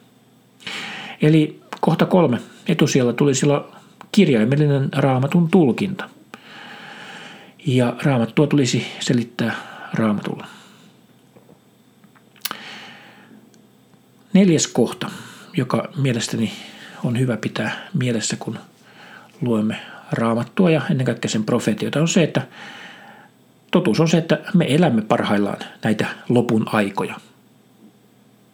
Eli 1.23 1.61
kohta 1.81 2.07
kolme. 2.07 2.41
Etusijalla 2.69 3.13
tulisi 3.13 3.47
olla 3.47 3.77
kirjaimellinen 4.13 4.89
raamatun 4.93 5.51
tulkinta. 5.51 6.09
Ja 7.67 7.97
raamattua 8.03 8.47
tulisi 8.47 8.87
selittää 9.01 9.55
raamatulla. 9.95 10.47
Neljäs 14.33 14.67
kohta, 14.67 15.11
joka 15.57 15.89
mielestäni 15.97 16.53
on 17.07 17.19
hyvä 17.19 17.37
pitää 17.37 17.89
mielessä, 17.95 18.37
kun 18.39 18.59
luemme 19.41 19.77
raamattua 20.13 20.71
ja 20.71 20.83
ennen 20.91 21.07
kaikkea 21.07 21.29
sen 21.29 21.45
profetioita, 21.45 22.01
on 22.01 22.09
se, 22.09 22.23
että 22.23 22.43
totuus 23.71 24.01
on 24.01 24.09
se, 24.09 24.19
että 24.19 24.39
me 24.55 24.75
elämme 24.75 25.03
parhaillaan 25.03 25.59
näitä 25.85 26.07
lopun 26.29 26.67
aikoja. 26.73 27.15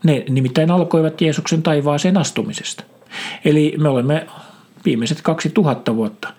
Ne 0.05 0.25
nimittäin 0.29 0.71
alkoivat 0.71 1.21
Jeesuksen 1.21 1.63
taivaaseen 1.63 2.17
astumisesta. 2.17 2.85
Eli 3.45 3.75
me 3.79 3.89
olemme 3.89 4.27
viimeiset 4.85 5.23
2000 5.23 5.97
vuotta 5.97 6.33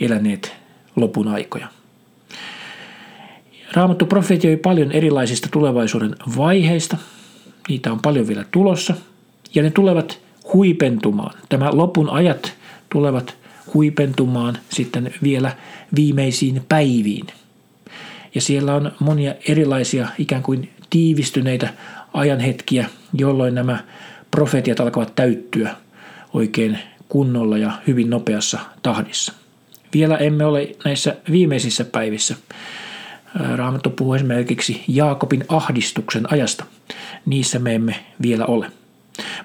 eläneet 0.00 0.56
lopun 0.96 1.28
aikoja. 1.28 1.68
Raamattu 3.72 4.06
profetioi 4.06 4.56
paljon 4.56 4.92
erilaisista 4.92 5.48
tulevaisuuden 5.52 6.16
vaiheista. 6.36 6.96
Niitä 7.68 7.92
on 7.92 8.00
paljon 8.00 8.28
vielä 8.28 8.44
tulossa. 8.50 8.94
Ja 9.54 9.62
ne 9.62 9.70
tulevat 9.70 10.27
huipentumaan. 10.54 11.34
Tämä 11.48 11.70
lopun 11.72 12.10
ajat 12.10 12.52
tulevat 12.90 13.36
huipentumaan 13.74 14.58
sitten 14.68 15.14
vielä 15.22 15.52
viimeisiin 15.96 16.62
päiviin. 16.68 17.26
Ja 18.34 18.40
siellä 18.40 18.74
on 18.74 18.92
monia 19.00 19.34
erilaisia 19.48 20.08
ikään 20.18 20.42
kuin 20.42 20.70
tiivistyneitä 20.90 21.68
ajanhetkiä, 22.14 22.86
jolloin 23.14 23.54
nämä 23.54 23.84
profetiat 24.30 24.80
alkavat 24.80 25.14
täyttyä 25.14 25.74
oikein 26.32 26.78
kunnolla 27.08 27.58
ja 27.58 27.72
hyvin 27.86 28.10
nopeassa 28.10 28.58
tahdissa. 28.82 29.32
Vielä 29.94 30.16
emme 30.16 30.44
ole 30.44 30.76
näissä 30.84 31.16
viimeisissä 31.30 31.84
päivissä. 31.84 32.36
Raamattu 33.54 33.90
puhuu 33.90 34.14
esimerkiksi 34.14 34.84
Jaakobin 34.88 35.44
ahdistuksen 35.48 36.32
ajasta. 36.32 36.64
Niissä 37.26 37.58
me 37.58 37.74
emme 37.74 37.94
vielä 38.22 38.46
ole. 38.46 38.70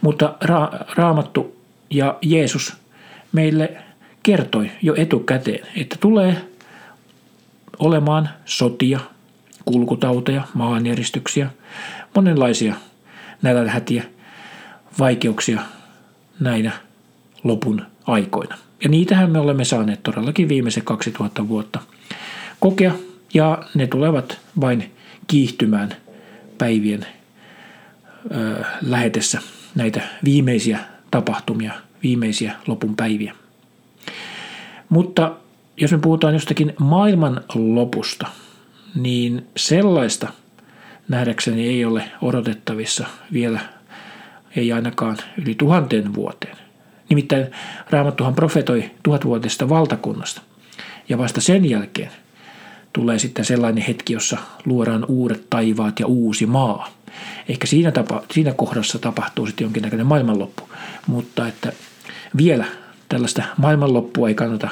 Mutta 0.02 0.36
ra- 0.46 0.86
Raamattu 0.96 1.56
ja 1.90 2.18
Jeesus 2.22 2.74
meille 3.32 3.78
kertoi 4.24 4.72
jo 4.82 4.94
etukäteen, 4.98 5.68
että 5.76 5.96
tulee 6.00 6.38
olemaan 7.80 8.30
sotia, 8.46 9.00
kulkutauteja, 9.66 10.42
maanjäristyksiä, 10.54 11.50
monenlaisia 12.16 12.76
nälänhätiä, 13.42 14.04
vaikeuksia 15.00 15.62
näinä 16.40 16.72
lopun 17.44 17.86
aikoina. 18.06 18.58
Ja 18.84 18.90
niitähän 18.90 19.32
me 19.32 19.40
olemme 19.40 19.66
saaneet 19.66 20.04
todellakin 20.04 20.50
viimeiset 20.50 20.84
2000 20.84 21.48
vuotta 21.48 21.80
kokea, 22.60 22.94
ja 23.34 23.64
ne 23.74 23.88
tulevat 23.88 24.40
vain 24.62 24.92
kiihtymään 25.28 25.96
päivien 26.58 27.06
ö, 28.36 28.64
lähetessä 28.82 29.42
näitä 29.76 30.02
viimeisiä 30.24 30.80
tapahtumia, 31.12 31.74
viimeisiä 32.04 32.56
lopun 32.68 32.96
päiviä. 32.96 33.36
Mutta 34.90 35.36
jos 35.78 35.92
me 35.92 35.98
puhutaan 35.98 36.34
jostakin 36.34 36.74
maailman 36.80 37.42
lopusta, 37.56 38.28
niin 38.96 39.48
sellaista 39.58 40.28
nähdäkseni 41.08 41.68
ei 41.68 41.86
ole 41.86 42.12
odotettavissa 42.22 43.08
vielä, 43.34 43.60
ei 44.56 44.72
ainakaan 44.72 45.18
yli 45.42 45.56
tuhanteen 45.56 46.14
vuoteen. 46.14 46.58
Nimittäin 47.10 47.48
Raamattuhan 47.90 48.36
profetoi 48.36 48.92
tuhatvuotisesta 49.04 49.70
valtakunnasta. 49.70 50.42
Ja 51.10 51.18
vasta 51.18 51.42
sen 51.42 51.70
jälkeen 51.70 52.12
tulee 52.94 53.20
sitten 53.20 53.46
sellainen 53.46 53.84
hetki, 53.84 54.14
jossa 54.14 54.38
luodaan 54.66 55.06
uudet 55.08 55.50
taivaat 55.50 56.00
ja 56.00 56.08
uusi 56.08 56.46
maa. 56.46 56.90
Ehkä 57.50 57.68
siinä, 57.68 57.92
tapa, 57.92 58.24
siinä 58.32 58.54
kohdassa 58.54 59.00
tapahtuu 59.00 59.46
sitten 59.46 59.66
jonkinnäköinen 59.66 60.08
maailmanloppu, 60.08 60.70
mutta 61.08 61.48
että 61.48 61.74
vielä 62.38 62.66
tällaista 63.10 63.44
maailmanloppua 63.58 64.28
ei 64.28 64.36
kannata 64.36 64.70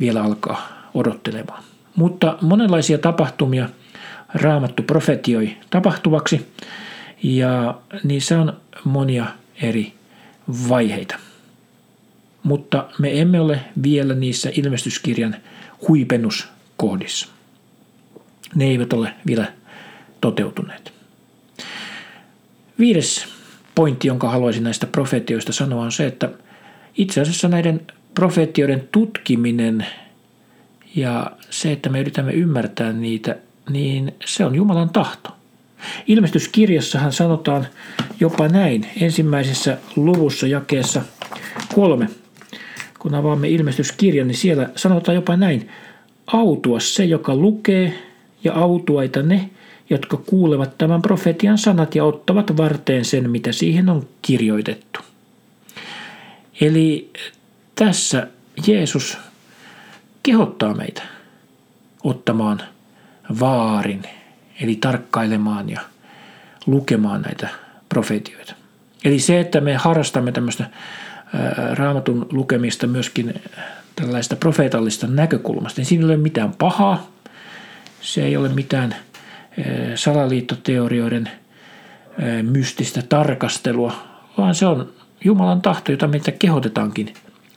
vielä 0.00 0.22
alkaa 0.22 0.68
odottelemaan. 0.94 1.62
Mutta 1.96 2.38
monenlaisia 2.40 2.98
tapahtumia 2.98 3.68
raamattu 4.34 4.82
profetioi 4.82 5.56
tapahtuvaksi 5.70 6.46
ja 7.22 7.80
niissä 8.04 8.40
on 8.40 8.56
monia 8.84 9.26
eri 9.62 9.92
vaiheita. 10.68 11.16
Mutta 12.42 12.88
me 12.98 13.20
emme 13.20 13.40
ole 13.40 13.60
vielä 13.82 14.14
niissä 14.14 14.50
ilmestyskirjan 14.52 15.36
huipennuskohdissa. 15.88 17.28
Ne 18.54 18.64
eivät 18.64 18.92
ole 18.92 19.12
vielä 19.26 19.52
toteutuneet. 20.20 20.89
Viides 22.80 23.26
pointti, 23.74 24.08
jonka 24.08 24.30
haluaisin 24.30 24.64
näistä 24.64 24.86
profetioista 24.86 25.52
sanoa, 25.52 25.84
on 25.84 25.92
se, 25.92 26.06
että 26.06 26.30
itse 26.96 27.20
asiassa 27.20 27.48
näiden 27.48 27.80
profetioiden 28.14 28.88
tutkiminen 28.92 29.86
ja 30.96 31.32
se, 31.50 31.72
että 31.72 31.88
me 31.88 32.00
yritämme 32.00 32.32
ymmärtää 32.32 32.92
niitä, 32.92 33.36
niin 33.70 34.14
se 34.24 34.44
on 34.44 34.54
Jumalan 34.54 34.90
tahto. 34.90 35.30
Ilmestyskirjassahan 36.06 37.12
sanotaan 37.12 37.66
jopa 38.20 38.48
näin 38.48 38.86
ensimmäisessä 39.00 39.78
luvussa 39.96 40.46
jakeessa 40.46 41.02
kolme. 41.74 42.08
Kun 42.98 43.14
avaamme 43.14 43.48
ilmestyskirjan, 43.48 44.28
niin 44.28 44.36
siellä 44.36 44.70
sanotaan 44.76 45.14
jopa 45.14 45.36
näin. 45.36 45.68
Autua 46.26 46.80
se, 46.80 47.04
joka 47.04 47.36
lukee, 47.36 47.94
ja 48.44 48.54
autuaita 48.54 49.22
ne, 49.22 49.50
jotka 49.90 50.16
kuulevat 50.16 50.78
tämän 50.78 51.02
profetian 51.02 51.58
sanat 51.58 51.94
ja 51.94 52.04
ottavat 52.04 52.56
varteen 52.56 53.04
sen, 53.04 53.30
mitä 53.30 53.52
siihen 53.52 53.88
on 53.88 54.08
kirjoitettu. 54.22 55.00
Eli 56.60 57.10
tässä 57.74 58.26
Jeesus 58.66 59.18
kehottaa 60.22 60.74
meitä 60.74 61.02
ottamaan 62.04 62.62
vaarin, 63.40 64.02
eli 64.60 64.76
tarkkailemaan 64.76 65.70
ja 65.70 65.80
lukemaan 66.66 67.22
näitä 67.22 67.48
profetioita. 67.88 68.54
Eli 69.04 69.18
se, 69.18 69.40
että 69.40 69.60
me 69.60 69.74
harrastamme 69.74 70.32
tämmöistä 70.32 70.64
raamatun 71.74 72.26
lukemista 72.32 72.86
myöskin 72.86 73.34
tällaista 73.96 74.36
profeetallista 74.36 75.06
näkökulmasta, 75.06 75.80
niin 75.80 75.86
siinä 75.86 76.02
ei 76.02 76.06
ole 76.06 76.16
mitään 76.16 76.52
pahaa, 76.52 77.10
se 78.00 78.24
ei 78.24 78.36
ole 78.36 78.48
mitään 78.48 78.96
salaliittoteorioiden 79.94 81.30
mystistä 82.42 83.02
tarkastelua, 83.02 83.92
vaan 84.38 84.54
se 84.54 84.66
on 84.66 84.92
Jumalan 85.24 85.62
tahto, 85.62 85.92
jota 85.92 86.08
meitä 86.08 86.32
kehotetaankin 86.32 87.14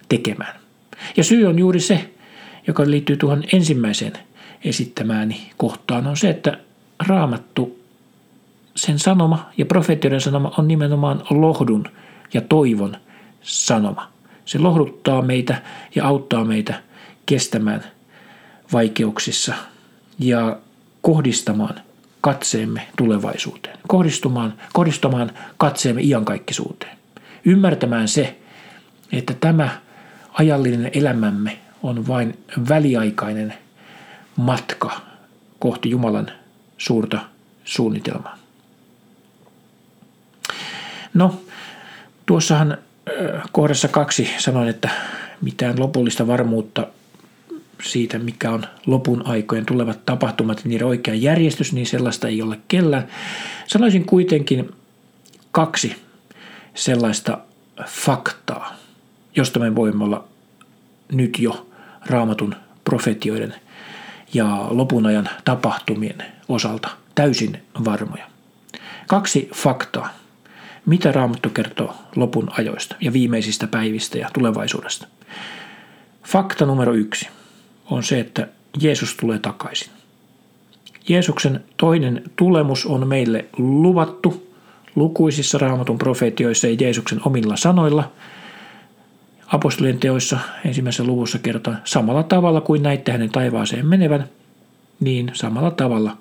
tekemään. 0.10 0.56
Ja 1.18 1.24
syy 1.24 1.46
on 1.46 1.60
juuri 1.60 1.80
se, 1.80 2.10
joka 2.68 2.84
liittyy 2.86 3.18
tuohon 3.18 3.44
ensimmäiseen 3.54 4.14
esittämääni 4.64 5.52
kohtaan, 5.58 6.08
on 6.08 6.18
se, 6.18 6.30
että 6.30 6.58
raamattu, 7.08 7.80
sen 8.76 9.00
sanoma 9.00 9.50
ja 9.58 9.66
profeettioiden 9.66 10.22
sanoma 10.22 10.52
on 10.58 10.68
nimenomaan 10.68 11.24
lohdun 11.30 11.88
ja 12.34 12.42
toivon 12.42 12.98
sanoma. 13.42 14.12
Se 14.46 14.60
lohduttaa 14.60 15.22
meitä 15.22 15.62
ja 15.96 16.06
auttaa 16.06 16.46
meitä 16.46 16.82
kestämään 17.26 17.84
vaikeuksissa 18.74 19.54
ja 20.20 20.58
kohdistamaan 21.02 21.76
katseemme 22.24 22.88
tulevaisuuteen, 22.98 23.78
kohdistumaan, 23.88 24.54
kohdistamaan 24.74 25.32
katseemme 25.58 26.02
iankaikkisuuteen. 26.02 26.98
Ymmärtämään 27.46 28.08
se, 28.08 28.40
että 29.12 29.34
tämä 29.34 29.70
ajallinen 30.34 30.92
elämämme 30.94 31.60
on 31.84 32.08
vain 32.08 32.40
väliaikainen 32.70 33.54
matka 34.36 35.02
kohti 35.60 35.90
Jumalan 35.90 36.32
suurta 36.78 37.20
suunnitelmaa. 37.66 38.38
No, 41.14 41.42
tuossahan 42.26 42.78
kohdassa 43.52 43.88
kaksi 43.88 44.30
sanoin, 44.38 44.68
että 44.68 44.90
mitään 45.42 45.80
lopullista 45.80 46.28
varmuutta 46.28 46.88
siitä, 47.84 48.20
mikä 48.20 48.52
on 48.52 48.66
lopun 48.86 49.28
aikojen 49.28 49.66
tulevat 49.66 50.06
tapahtumat 50.06 50.58
ja 50.64 50.70
niiden 50.70 50.88
oikea 50.88 51.14
järjestys, 51.14 51.74
niin 51.74 51.86
sellaista 51.86 52.28
ei 52.28 52.42
ole 52.42 52.60
kellään. 52.68 53.08
Sanoisin 53.68 54.06
kuitenkin 54.06 54.72
kaksi 55.52 55.96
sellaista 56.74 57.38
faktaa, 57.88 58.76
josta 59.36 59.60
me 59.60 59.76
voimme 59.76 60.04
olla 60.04 60.28
nyt 61.12 61.40
jo 61.40 61.68
raamatun 62.06 62.56
profetioiden 62.84 63.56
ja 64.34 64.68
lopun 64.70 65.06
ajan 65.06 65.30
tapahtumien 65.46 66.26
osalta 66.50 66.90
täysin 67.16 67.64
varmoja. 67.86 68.26
Kaksi 69.08 69.50
faktaa. 69.56 70.10
Mitä 70.86 71.12
Raamattu 71.12 71.50
kertoo 71.50 71.96
lopun 72.16 72.52
ajoista 72.58 72.96
ja 73.02 73.14
viimeisistä 73.14 73.68
päivistä 73.68 74.18
ja 74.18 74.30
tulevaisuudesta? 74.34 75.08
Fakta 76.24 76.66
numero 76.66 76.94
yksi 76.94 77.30
on 77.90 78.04
se, 78.04 78.20
että 78.20 78.48
Jeesus 78.82 79.16
tulee 79.16 79.40
takaisin. 79.40 79.90
Jeesuksen 81.10 81.64
toinen 81.78 82.24
tulemus 82.36 82.86
on 82.86 83.08
meille 83.08 83.46
luvattu 83.58 84.48
lukuisissa 84.96 85.58
raamatun 85.58 85.98
profetioissa 85.98 86.68
ja 86.68 86.76
Jeesuksen 86.80 87.20
omilla 87.26 87.56
sanoilla– 87.56 88.12
apostolien 89.54 90.00
teoissa 90.00 90.40
ensimmäisessä 90.66 91.04
luvussa 91.04 91.40
kertaa 91.40 91.76
samalla 91.84 92.24
tavalla 92.24 92.62
kuin 92.62 92.84
näitte 92.84 93.12
hänen 93.12 93.30
taivaaseen 93.30 93.86
menevän, 93.88 94.30
niin 95.00 95.32
samalla 95.34 95.72
tavalla 95.72 96.18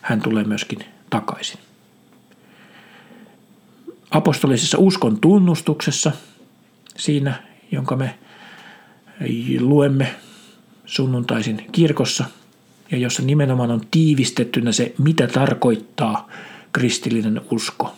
hän 0.00 0.20
tulee 0.20 0.44
myöskin 0.44 0.78
takaisin. 1.10 1.60
Apostolisessa 4.10 4.78
uskon 4.78 5.20
tunnustuksessa, 5.20 6.12
siinä 6.96 7.34
jonka 7.72 7.96
me 7.96 8.18
luemme 9.60 10.14
sunnuntaisin 10.90 11.66
kirkossa 11.72 12.24
ja 12.90 12.98
jossa 12.98 13.22
nimenomaan 13.22 13.70
on 13.70 13.80
tiivistettynä 13.90 14.72
se, 14.72 14.94
mitä 14.98 15.26
tarkoittaa 15.26 16.28
kristillinen 16.72 17.40
usko, 17.50 17.96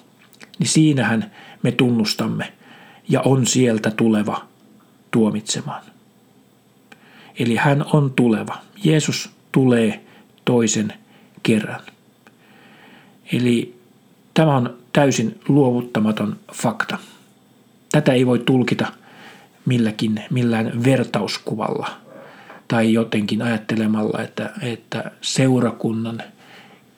niin 0.58 0.68
siinähän 0.68 1.30
me 1.62 1.72
tunnustamme 1.72 2.52
ja 3.08 3.20
on 3.20 3.46
sieltä 3.46 3.90
tuleva 3.90 4.46
tuomitsemaan. 5.10 5.82
Eli 7.38 7.56
hän 7.56 7.84
on 7.92 8.12
tuleva. 8.16 8.58
Jeesus 8.84 9.30
tulee 9.52 10.04
toisen 10.44 10.92
kerran. 11.42 11.80
Eli 13.32 13.76
tämä 14.34 14.56
on 14.56 14.76
täysin 14.92 15.40
luovuttamaton 15.48 16.36
fakta. 16.52 16.98
Tätä 17.92 18.12
ei 18.12 18.26
voi 18.26 18.38
tulkita 18.38 18.92
milläkin, 19.66 20.24
millään 20.30 20.84
vertauskuvalla 20.84 22.01
tai 22.72 22.92
jotenkin 22.92 23.42
ajattelemalla, 23.42 24.22
että, 24.22 24.50
että 24.62 25.10
seurakunnan 25.20 26.22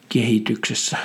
kehityksessä 0.08 0.96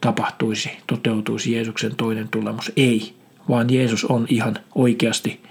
tapahtuisi, 0.00 0.70
toteutuisi 0.86 1.52
Jeesuksen 1.52 1.96
toinen 1.96 2.28
tulemus. 2.28 2.72
Ei, 2.76 3.14
vaan 3.48 3.72
Jeesus 3.72 4.04
on 4.04 4.26
ihan 4.28 4.56
oikeasti 4.74 5.42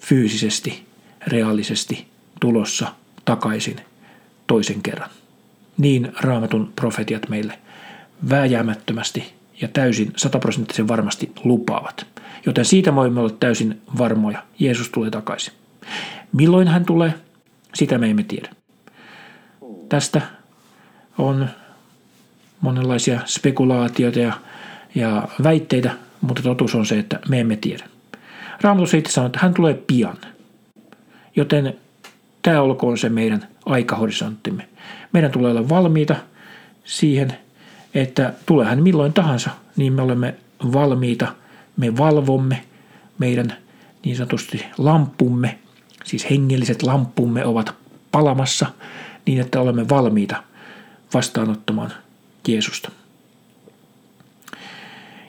fyysisesti, 0.00 0.82
reaalisesti 1.26 2.06
tulossa 2.40 2.92
takaisin 3.24 3.76
toisen 4.46 4.82
kerran. 4.82 5.10
Niin 5.76 6.12
raamatun 6.20 6.72
profetiat 6.76 7.28
meille 7.28 7.58
vääjäämättömästi 8.30 9.32
ja 9.60 9.68
täysin 9.68 10.12
sataprosenttisen 10.16 10.88
varmasti 10.88 11.32
lupaavat. 11.44 12.06
Joten 12.46 12.64
siitä 12.64 12.94
voimme 12.94 13.20
olla 13.20 13.36
täysin 13.40 13.80
varmoja. 13.98 14.42
Jeesus 14.58 14.88
tulee 14.90 15.10
takaisin. 15.10 15.54
Milloin 16.32 16.68
hän 16.68 16.84
tulee, 16.84 17.14
sitä 17.78 17.98
me 17.98 18.10
emme 18.10 18.22
tiedä. 18.22 18.48
Tästä 19.88 20.20
on 21.18 21.48
monenlaisia 22.60 23.20
spekulaatioita 23.26 24.18
ja, 24.18 24.32
ja 24.94 25.28
väitteitä, 25.42 25.90
mutta 26.20 26.42
totuus 26.42 26.74
on 26.74 26.86
se, 26.86 26.98
että 26.98 27.20
me 27.28 27.40
emme 27.40 27.56
tiedä. 27.56 27.84
Raamatus 28.60 28.94
itse 28.94 29.12
sanoo, 29.12 29.26
että 29.26 29.38
hän 29.42 29.54
tulee 29.54 29.74
pian. 29.74 30.16
Joten 31.36 31.74
Tämä 32.42 32.62
olkoon 32.62 32.98
se 32.98 33.08
meidän 33.08 33.48
aikahorisonttimme. 33.66 34.68
Meidän 35.12 35.30
tulee 35.30 35.50
olla 35.50 35.68
valmiita 35.68 36.16
siihen, 36.84 37.32
että 37.94 38.32
tulee 38.46 38.66
hän 38.66 38.82
milloin 38.82 39.12
tahansa, 39.12 39.50
niin 39.76 39.92
me 39.92 40.02
olemme 40.02 40.34
valmiita, 40.72 41.34
me 41.76 41.96
valvomme 41.96 42.64
meidän 43.18 43.56
niin 44.04 44.16
sanotusti 44.16 44.64
lampumme, 44.78 45.58
siis 46.08 46.30
hengelliset 46.30 46.82
lampumme 46.82 47.44
ovat 47.44 47.74
palamassa 48.12 48.66
niin, 49.26 49.40
että 49.40 49.60
olemme 49.60 49.88
valmiita 49.88 50.42
vastaanottamaan 51.14 51.92
Jeesusta. 52.48 52.90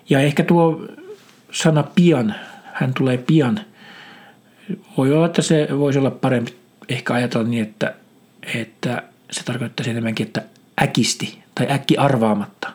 Ja 0.09 0.19
ehkä 0.19 0.43
tuo 0.43 0.85
sana 1.51 1.83
pian, 1.83 2.35
hän 2.73 2.93
tulee 2.93 3.17
pian, 3.17 3.59
voi 4.97 5.13
olla, 5.13 5.25
että 5.25 5.41
se 5.41 5.67
voisi 5.77 5.99
olla 5.99 6.11
parempi 6.11 6.55
ehkä 6.89 7.13
ajatella 7.13 7.47
niin, 7.47 7.63
että, 7.63 7.95
että 8.55 9.03
se 9.31 9.43
tarkoittaisi 9.43 9.91
enemmänkin, 9.91 10.27
että 10.27 10.43
äkisti 10.81 11.39
tai 11.55 11.67
äkki 11.71 11.97
arvaamatta, 11.97 12.73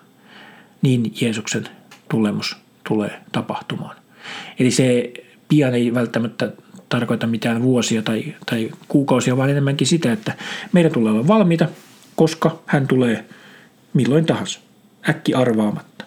niin 0.83 1.15
Jeesuksen 1.21 1.69
tulemus 2.09 2.57
tulee 2.89 3.21
tapahtumaan. 3.33 3.97
Eli 4.59 4.71
se 4.71 5.13
pian 5.49 5.75
ei 5.75 5.95
välttämättä 5.95 6.53
tarkoita 6.89 7.27
mitään 7.27 7.63
vuosia 7.63 8.03
tai, 8.03 8.35
tai 8.47 8.71
kuukausia, 8.89 9.37
vaan 9.37 9.51
enemmänkin 9.51 9.87
sitä, 9.87 10.13
että 10.13 10.35
meidän 10.73 10.93
tulee 10.93 11.13
olla 11.13 11.29
valmiita, 11.29 11.69
koska 12.17 12.63
hän 12.67 12.89
tulee 12.89 13.25
milloin 13.93 14.27
tahansa, 14.27 14.61
äkki 15.09 15.35
arvaamatta, 15.35 16.05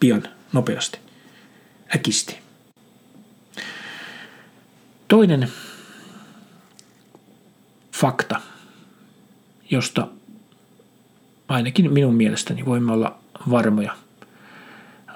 pian, 0.00 0.22
nopeasti, 0.52 0.98
äkisti. 1.96 2.38
Toinen 5.08 5.48
fakta, 7.92 8.40
josta 9.70 10.08
ainakin 11.48 11.92
minun 11.92 12.14
mielestäni 12.14 12.64
voimme 12.66 12.92
olla 12.92 13.18
varmoja 13.50 13.96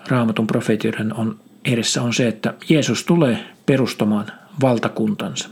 raamatun 0.09 0.47
profeetioiden 0.47 1.15
on 1.15 1.39
edessä 1.65 2.03
on 2.03 2.15
se, 2.15 2.29
että 2.29 2.55
Jeesus 2.69 3.05
tulee 3.05 3.47
perustamaan 3.67 4.33
valtakuntansa. 4.61 5.49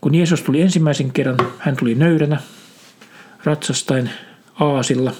Kun 0.00 0.14
Jeesus 0.14 0.42
tuli 0.42 0.60
ensimmäisen 0.60 1.12
kerran, 1.12 1.36
hän 1.58 1.76
tuli 1.76 1.94
nöyränä, 1.94 2.40
ratsastain 3.44 4.10
aasilla. 4.60 5.12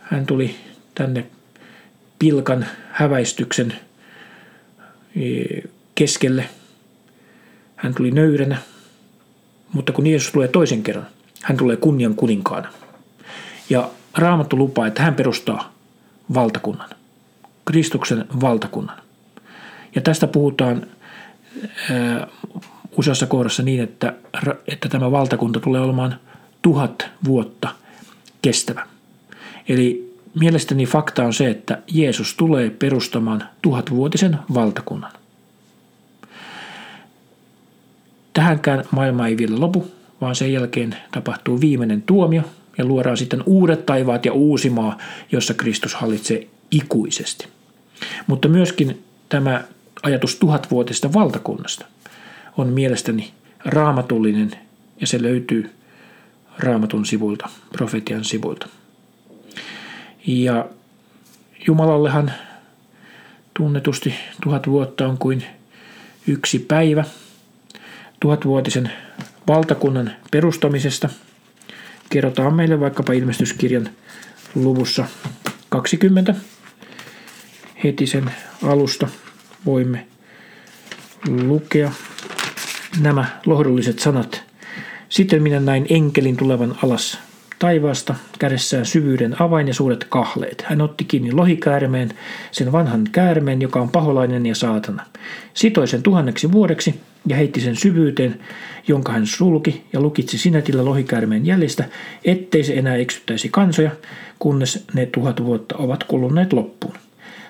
Hän 0.00 0.26
tuli 0.26 0.56
tänne 0.94 1.26
pilkan 2.18 2.66
häväistyksen 2.92 3.72
e, 5.16 5.44
keskelle. 5.94 6.48
Hän 7.76 7.94
tuli 7.94 8.10
nöyränä, 8.10 8.56
mutta 9.72 9.92
kun 9.92 10.06
Jeesus 10.06 10.32
tulee 10.32 10.48
toisen 10.48 10.82
kerran, 10.82 11.06
hän 11.42 11.56
tulee 11.56 11.76
kunnian 11.76 12.14
kuninkaana. 12.14 12.72
Ja 13.70 13.90
Raamattu 14.18 14.56
lupaa, 14.56 14.86
että 14.86 15.02
hän 15.02 15.14
perustaa 15.14 15.72
valtakunnan, 16.34 16.90
Kristuksen 17.64 18.24
valtakunnan. 18.40 18.98
Ja 19.94 20.00
tästä 20.00 20.26
puhutaan 20.26 20.86
useassa 22.96 23.26
kohdassa 23.26 23.62
niin, 23.62 23.82
että, 23.82 24.14
että 24.68 24.88
tämä 24.88 25.10
valtakunta 25.10 25.60
tulee 25.60 25.80
olemaan 25.80 26.16
tuhat 26.62 27.08
vuotta 27.24 27.68
kestävä. 28.42 28.86
Eli 29.68 30.14
mielestäni 30.40 30.86
fakta 30.86 31.24
on 31.24 31.34
se, 31.34 31.50
että 31.50 31.78
Jeesus 31.92 32.34
tulee 32.34 32.70
perustamaan 32.70 33.44
tuhatvuotisen 33.62 34.38
valtakunnan. 34.54 35.12
Tähänkään 38.32 38.84
maailma 38.90 39.26
ei 39.26 39.36
vielä 39.36 39.60
lopu, 39.60 39.90
vaan 40.20 40.34
sen 40.34 40.52
jälkeen 40.52 40.96
tapahtuu 41.12 41.60
viimeinen 41.60 42.02
tuomio 42.02 42.42
ja 42.78 42.84
luodaan 42.84 43.16
sitten 43.16 43.42
uudet 43.46 43.86
taivaat 43.86 44.24
ja 44.24 44.32
uusi 44.32 44.70
maa, 44.70 44.98
jossa 45.32 45.54
Kristus 45.54 45.94
hallitsee 45.94 46.46
ikuisesti. 46.70 47.46
Mutta 48.26 48.48
myöskin 48.48 49.04
tämä 49.28 49.64
ajatus 50.02 50.36
tuhatvuotisesta 50.36 51.12
valtakunnasta 51.12 51.86
on 52.56 52.68
mielestäni 52.68 53.32
raamatullinen 53.64 54.50
ja 55.00 55.06
se 55.06 55.22
löytyy 55.22 55.70
raamatun 56.58 57.06
sivuilta, 57.06 57.48
profetian 57.72 58.24
sivuilta. 58.24 58.68
Ja 60.26 60.68
Jumalallehan 61.66 62.32
tunnetusti 63.54 64.14
tuhat 64.42 64.66
vuotta 64.66 65.06
on 65.06 65.18
kuin 65.18 65.44
yksi 66.26 66.58
päivä 66.58 67.04
tuhatvuotisen 68.20 68.92
valtakunnan 69.48 70.12
perustamisesta. 70.30 71.08
Kerrotaan 72.10 72.54
meille 72.54 72.80
vaikkapa 72.80 73.12
ilmestyskirjan 73.12 73.90
luvussa 74.54 75.04
20 75.68 76.34
heti 77.84 78.06
sen 78.06 78.30
alusta 78.62 79.08
voimme 79.66 80.06
lukea 81.28 81.92
nämä 83.00 83.24
lohdulliset 83.46 83.98
sanat. 83.98 84.42
Sitten 85.08 85.42
minä 85.42 85.60
näin 85.60 85.86
enkelin 85.90 86.36
tulevan 86.36 86.76
alas 86.82 87.18
taivaasta, 87.60 88.14
kädessään 88.38 88.86
syvyyden 88.86 89.42
avain 89.42 89.68
ja 89.68 89.74
suuret 89.74 90.06
kahleet. 90.08 90.64
Hän 90.66 90.80
otti 90.80 91.04
kiinni 91.04 91.32
lohikäärmeen, 91.32 92.10
sen 92.50 92.72
vanhan 92.72 93.04
käärmeen, 93.12 93.62
joka 93.62 93.80
on 93.80 93.88
paholainen 93.88 94.46
ja 94.46 94.54
saatana. 94.54 95.06
Sitoi 95.54 95.88
sen 95.88 96.02
tuhanneksi 96.02 96.52
vuodeksi 96.52 97.00
ja 97.26 97.36
heitti 97.36 97.60
sen 97.60 97.76
syvyyteen, 97.76 98.40
jonka 98.88 99.12
hän 99.12 99.26
sulki 99.26 99.84
ja 99.92 100.00
lukitsi 100.00 100.38
sinetillä 100.38 100.84
lohikäärmeen 100.84 101.46
jäljistä, 101.46 101.84
ettei 102.24 102.64
se 102.64 102.74
enää 102.74 102.96
eksyttäisi 102.96 103.48
kansoja, 103.48 103.90
kunnes 104.38 104.84
ne 104.94 105.06
tuhat 105.06 105.44
vuotta 105.44 105.76
ovat 105.76 106.04
kuluneet 106.04 106.52
loppuun. 106.52 106.94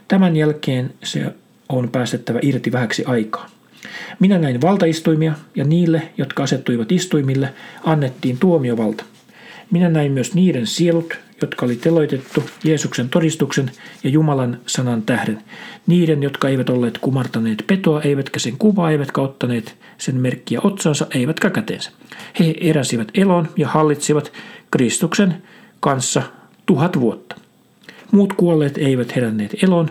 Tämän 0.08 0.36
jälkeen 0.36 0.94
se 1.04 1.34
on 1.76 1.88
päästettävä 1.88 2.38
irti 2.42 2.72
vähäksi 2.72 3.04
aikaa. 3.04 3.46
Minä 4.20 4.38
näin 4.38 4.60
valtaistuimia 4.60 5.32
ja 5.54 5.64
niille, 5.64 6.02
jotka 6.18 6.42
asettuivat 6.42 6.92
istuimille, 6.92 7.54
annettiin 7.84 8.38
tuomiovalta. 8.38 9.04
Minä 9.70 9.88
näin 9.88 10.12
myös 10.12 10.34
niiden 10.34 10.66
sielut, 10.66 11.14
jotka 11.42 11.66
oli 11.66 11.76
teloitettu 11.76 12.44
Jeesuksen 12.64 13.08
todistuksen 13.08 13.70
ja 14.04 14.10
Jumalan 14.10 14.58
sanan 14.66 15.02
tähden. 15.02 15.38
Niiden, 15.86 16.22
jotka 16.22 16.48
eivät 16.48 16.70
olleet 16.70 16.98
kumartaneet 16.98 17.64
petoa, 17.66 18.02
eivätkä 18.02 18.38
sen 18.38 18.58
kuvaa, 18.58 18.90
eivätkä 18.90 19.20
ottaneet 19.20 19.76
sen 19.98 20.16
merkkiä 20.16 20.60
otsansa, 20.64 21.06
eivätkä 21.14 21.50
käteensä. 21.50 21.90
He 22.38 22.54
eräsivät 22.60 23.08
elon 23.14 23.48
ja 23.56 23.68
hallitsivat 23.68 24.32
Kristuksen 24.70 25.42
kanssa 25.80 26.22
tuhat 26.66 27.00
vuotta. 27.00 27.36
Muut 28.12 28.32
kuolleet 28.32 28.78
eivät 28.78 29.16
heränneet 29.16 29.56
elon 29.62 29.88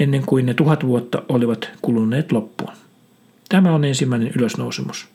ennen 0.00 0.22
kuin 0.26 0.46
ne 0.46 0.54
tuhat 0.54 0.86
vuotta 0.86 1.22
olivat 1.28 1.70
kuluneet 1.82 2.32
loppuun. 2.32 2.72
Tämä 3.48 3.74
on 3.74 3.84
ensimmäinen 3.84 4.32
ylösnousemus. 4.36 5.08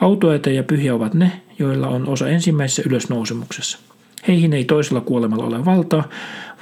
Autoita 0.00 0.50
ja 0.50 0.62
pyhiä 0.62 0.94
ovat 0.94 1.14
ne, 1.14 1.42
joilla 1.58 1.88
on 1.88 2.08
osa 2.08 2.28
ensimmäisessä 2.28 2.82
ylösnousemuksessa. 2.86 3.78
Heihin 4.28 4.52
ei 4.52 4.64
toisella 4.64 5.00
kuolemalla 5.00 5.46
ole 5.46 5.64
valtaa, 5.64 6.08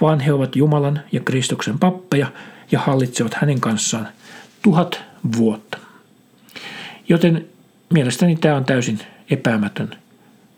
vaan 0.00 0.20
he 0.20 0.32
ovat 0.32 0.56
Jumalan 0.56 1.00
ja 1.12 1.20
Kristuksen 1.20 1.78
pappeja 1.78 2.32
ja 2.72 2.80
hallitsevat 2.80 3.34
hänen 3.34 3.60
kanssaan 3.60 4.08
tuhat 4.62 5.02
vuotta. 5.36 5.78
Joten 7.08 7.46
mielestäni 7.92 8.36
tämä 8.36 8.56
on 8.56 8.64
täysin 8.64 8.98
epäämätön 9.30 9.90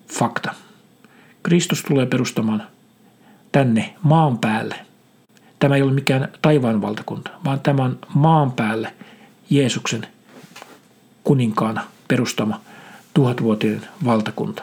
fakta. 0.08 0.54
Kristus 1.42 1.82
tulee 1.82 2.06
perustamaan 2.06 2.62
tänne 3.52 3.94
maan 4.02 4.38
päälle. 4.38 4.74
Tämä 5.62 5.77
ei 5.77 5.83
ole 5.83 5.92
mikään 5.92 6.29
taivaan 6.42 6.83
valtakunta, 6.83 7.31
vaan 7.44 7.61
tämä 7.61 7.85
on 7.85 7.98
maan 8.14 8.53
päälle 8.53 8.94
Jeesuksen 9.51 10.07
kuninkaana 11.25 11.85
perustama 12.09 12.61
tuhatvuotinen 13.14 13.81
valtakunta. 14.05 14.62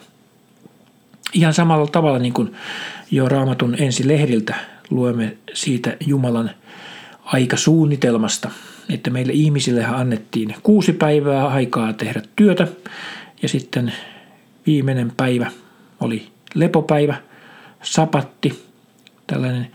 Ihan 1.34 1.54
samalla 1.54 1.88
tavalla 1.88 2.20
niin 2.20 2.34
kuin 2.34 2.56
jo 3.12 3.30
raamatun 3.30 3.76
ensi 3.80 4.08
lehdiltä 4.08 4.56
luemme 4.90 5.38
siitä 5.54 5.98
Jumalan 6.08 6.52
aikasuunnitelmasta, 7.26 8.52
että 8.90 9.10
meille 9.10 9.34
ihmisille 9.34 9.86
annettiin 9.86 10.56
kuusi 10.64 10.94
päivää 10.94 11.48
aikaa 11.48 11.94
tehdä 11.94 12.22
työtä 12.36 12.68
ja 13.42 13.50
sitten 13.50 13.94
viimeinen 14.66 15.12
päivä 15.18 15.52
oli 16.00 16.28
lepopäivä, 16.54 17.16
sapatti, 17.82 18.64
tällainen 19.28 19.72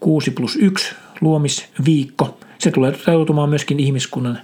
6 0.00 0.30
plus 0.30 0.56
1 0.56 0.94
luomisviikko. 1.20 2.38
Se 2.58 2.70
tulee 2.70 2.92
toteutumaan 2.92 3.48
myöskin 3.48 3.80
ihmiskunnan 3.80 4.40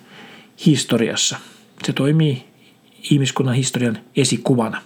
historiassa. 0.66 1.36
Se 1.84 1.92
toimii 1.92 2.44
ihmiskunnan 3.10 3.54
historian 3.54 3.98
esikuvana. 4.16 4.82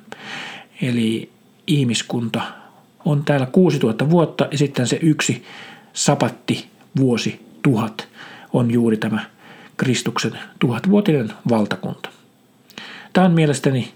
Eli 0.82 1.30
ihmiskunta 1.66 2.42
on 3.04 3.24
täällä 3.24 3.46
6000 3.46 4.10
vuotta 4.10 4.48
ja 4.50 4.58
sitten 4.58 4.86
se 4.86 4.98
yksi 5.02 5.44
sapatti 5.92 6.66
vuosi 6.96 7.40
tuhat 7.62 8.08
on 8.52 8.70
juuri 8.70 8.96
tämä 8.96 9.24
Kristuksen 9.76 10.38
tuhatvuotinen 10.58 11.32
valtakunta. 11.48 12.08
Tämä 13.12 13.26
on 13.26 13.32
mielestäni 13.32 13.92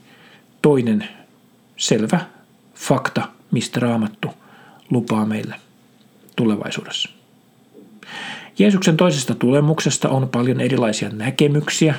toinen 0.62 1.08
selvä 1.76 2.20
fakta, 2.74 3.28
mistä 3.50 3.80
raamattu 3.80 4.28
lupaa 4.90 5.26
meille 5.26 5.54
tulevaisuudessa. 6.36 7.08
Jeesuksen 8.58 8.96
toisesta 8.96 9.34
tulemuksesta 9.34 10.08
on 10.08 10.28
paljon 10.28 10.60
erilaisia 10.60 11.08
näkemyksiä, 11.08 11.94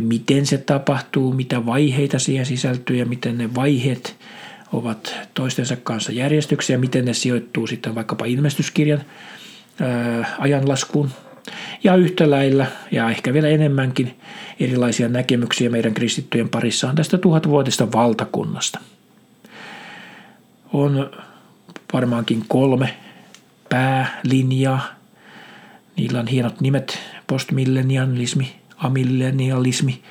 miten 0.00 0.46
se 0.46 0.58
tapahtuu, 0.58 1.32
mitä 1.32 1.66
vaiheita 1.66 2.18
siihen 2.18 2.46
sisältyy 2.46 2.96
ja 2.96 3.06
miten 3.06 3.38
ne 3.38 3.54
vaiheet 3.54 4.16
ovat 4.72 5.14
toistensa 5.34 5.76
kanssa 5.76 6.12
järjestyksiä, 6.12 6.78
miten 6.78 7.04
ne 7.04 7.14
sijoittuu 7.14 7.66
sitten 7.66 7.94
vaikkapa 7.94 8.24
ilmestyskirjan 8.24 9.02
ajanlaskuun. 10.38 11.10
Ja 11.84 11.96
yhtä 11.96 12.30
lailla, 12.30 12.66
ja 12.90 13.10
ehkä 13.10 13.32
vielä 13.32 13.48
enemmänkin, 13.48 14.16
erilaisia 14.60 15.08
näkemyksiä 15.08 15.70
meidän 15.70 15.94
kristittyjen 15.94 16.48
parissa 16.48 16.88
on 16.88 16.96
tästä 16.96 17.18
tuhatvuotista 17.18 17.92
valtakunnasta. 17.92 18.78
On 20.72 21.10
varmaankin 21.92 22.44
kolme 22.48 22.96
päälinjaa. 23.70 24.86
Niillä 25.96 26.20
on 26.20 26.26
hienot 26.26 26.60
nimet, 26.60 26.98
postmillennialismi, 27.26 28.52
amillennialismi, 28.76 30.02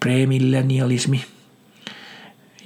premillennialismi, 0.00 1.24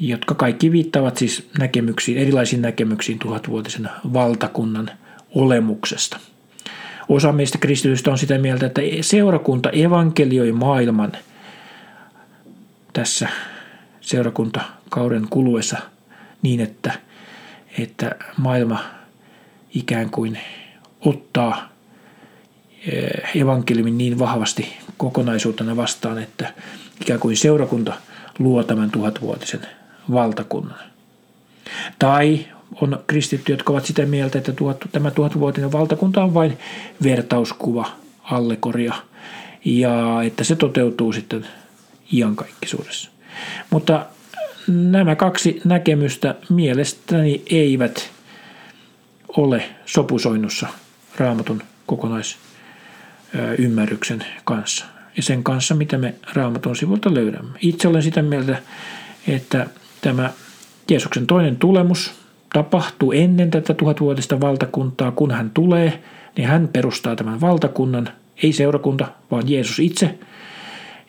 jotka 0.00 0.34
kaikki 0.34 0.72
viittavat 0.72 1.16
siis 1.16 1.50
näkemyksiin, 1.58 2.18
erilaisiin 2.18 2.62
näkemyksiin 2.62 3.18
tuhatvuotisen 3.18 3.90
valtakunnan 4.12 4.90
olemuksesta. 5.34 6.18
Osa 7.08 7.32
meistä 7.32 7.58
kristitystä 7.58 8.10
on 8.10 8.18
sitä 8.18 8.38
mieltä, 8.38 8.66
että 8.66 8.80
seurakunta 9.00 9.70
evankelioi 9.70 10.52
maailman 10.52 11.12
tässä 12.92 13.28
seurakuntakauden 14.00 15.26
kuluessa 15.30 15.78
niin, 16.42 16.60
että, 16.60 16.92
että 17.78 18.16
maailma 18.36 18.84
ikään 19.74 20.10
kuin 20.10 20.38
ottaa 21.06 21.68
eh, 22.86 23.36
evankeliumin 23.36 23.98
niin 23.98 24.18
vahvasti 24.18 24.76
kokonaisuutena 24.96 25.76
vastaan, 25.76 26.18
että 26.22 26.54
ikään 27.00 27.20
kuin 27.20 27.36
seurakunta 27.36 27.94
luo 28.38 28.62
tämän 28.62 28.90
tuhatvuotisen 28.90 29.60
valtakunnan. 30.12 30.78
Tai 31.98 32.46
on 32.80 33.04
kristitty, 33.06 33.52
jotka 33.52 33.72
ovat 33.72 33.84
sitä 33.86 34.06
mieltä, 34.06 34.38
että 34.38 34.52
tämä 34.92 35.10
tuhatvuotinen 35.10 35.72
valtakunta 35.72 36.24
on 36.24 36.34
vain 36.34 36.58
vertauskuva, 37.02 37.90
allegoria, 38.22 38.94
ja 39.64 40.22
että 40.22 40.44
se 40.44 40.56
toteutuu 40.56 41.12
sitten 41.12 41.46
iankaikkisuudessa. 42.12 43.10
Mutta 43.70 44.06
nämä 44.68 45.16
kaksi 45.16 45.60
näkemystä 45.64 46.34
mielestäni 46.48 47.42
eivät 47.50 48.11
ole 49.36 49.64
sopusoinnussa 49.86 50.68
raamatun 51.18 51.62
kokonaisymmärryksen 51.86 54.24
kanssa 54.44 54.84
ja 55.16 55.22
sen 55.22 55.44
kanssa, 55.44 55.74
mitä 55.74 55.98
me 55.98 56.14
raamatun 56.32 56.76
sivulta 56.76 57.14
löydämme. 57.14 57.58
Itse 57.60 57.88
olen 57.88 58.02
sitä 58.02 58.22
mieltä, 58.22 58.62
että 59.28 59.66
tämä 60.00 60.30
Jeesuksen 60.90 61.26
toinen 61.26 61.56
tulemus 61.56 62.12
tapahtuu 62.52 63.12
ennen 63.12 63.50
tätä 63.50 63.74
tuhatvuotista 63.74 64.40
valtakuntaa. 64.40 65.10
Kun 65.10 65.30
hän 65.30 65.50
tulee, 65.50 66.02
niin 66.36 66.48
hän 66.48 66.68
perustaa 66.68 67.16
tämän 67.16 67.40
valtakunnan, 67.40 68.08
ei 68.42 68.52
seurakunta, 68.52 69.08
vaan 69.30 69.50
Jeesus 69.50 69.78
itse. 69.78 70.18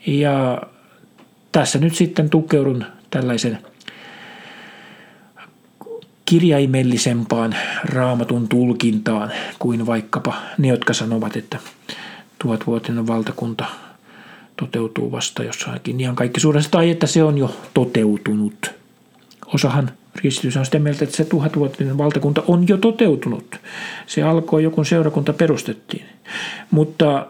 Ja 0.08 0.62
tässä 1.52 1.80
nyt 1.80 1.96
sitten 1.96 2.30
tukeudun 2.30 2.86
tällaisen 3.10 3.60
kirjaimellisempaan 6.26 7.56
raamatun 7.86 8.50
tulkintaan 8.50 9.32
kuin 9.60 9.86
vaikkapa 9.86 10.36
ne, 10.58 10.68
jotka 10.68 10.94
sanovat, 10.94 11.38
että 11.38 11.60
tuhatvuotinen 12.40 13.08
valtakunta 13.08 13.66
toteutuu 14.58 15.12
vasta 15.12 15.44
jossakin 15.44 16.00
ihan 16.00 16.16
kaikki 16.16 16.40
suuressa, 16.40 16.72
tai 16.72 16.90
että 16.90 17.08
se 17.08 17.24
on 17.24 17.38
jo 17.38 17.56
toteutunut. 17.74 18.72
Osahan 19.54 19.92
kristitys 20.18 20.58
on 20.58 20.66
sitä 20.66 20.80
mieltä, 20.80 21.04
että 21.04 21.16
se 21.16 21.26
tuhatvuotinen 21.26 21.98
valtakunta 21.98 22.44
on 22.48 22.68
jo 22.68 22.78
toteutunut. 22.78 23.56
Se 24.08 24.24
alkoi 24.24 24.64
jo, 24.64 24.72
kun 24.72 24.86
seurakunta 24.86 25.34
perustettiin. 25.34 26.06
Mutta 26.72 27.28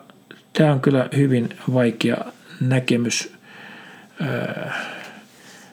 tämä 0.53 0.73
on 0.73 0.82
kyllä 0.82 1.10
hyvin 1.15 1.49
vaikea 1.73 2.17
näkemys 2.62 3.34
äh, 4.21 4.73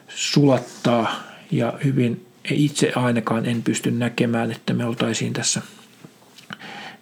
sulattaa 0.07 1.23
ja 1.51 1.73
hyvin 1.83 2.25
itse 2.49 2.91
ainakaan 2.95 3.45
en 3.45 3.63
pysty 3.63 3.91
näkemään, 3.91 4.51
että 4.51 4.73
me 4.73 4.85
oltaisiin 4.85 5.33
tässä 5.33 5.61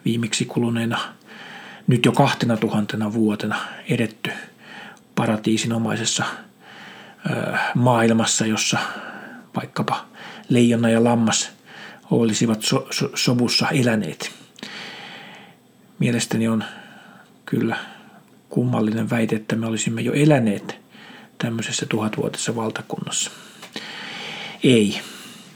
viimeksi 0.05 0.45
kuluneena 0.45 0.99
nyt 1.87 2.05
jo 2.05 2.11
kahtena 2.11 2.57
tuhantena 2.57 3.13
vuotena 3.13 3.55
edetty 3.89 4.31
paratiisinomaisessa 5.15 6.25
maailmassa, 7.75 8.45
jossa 8.45 8.77
vaikkapa 9.55 10.05
leijona 10.49 10.89
ja 10.89 11.03
lammas 11.03 11.49
olisivat 12.11 12.61
so- 12.61 12.87
so- 12.91 13.11
sovussa 13.15 13.69
eläneet. 13.69 14.31
Mielestäni 15.99 16.47
on 16.47 16.63
kyllä 17.45 17.77
kummallinen 18.49 19.09
väite, 19.09 19.35
että 19.35 19.55
me 19.55 19.67
olisimme 19.67 20.01
jo 20.01 20.13
eläneet 20.13 20.77
tämmöisessä 21.37 21.85
tuhatvuotisessa 21.85 22.55
valtakunnassa. 22.55 23.31
Ei. 24.63 25.01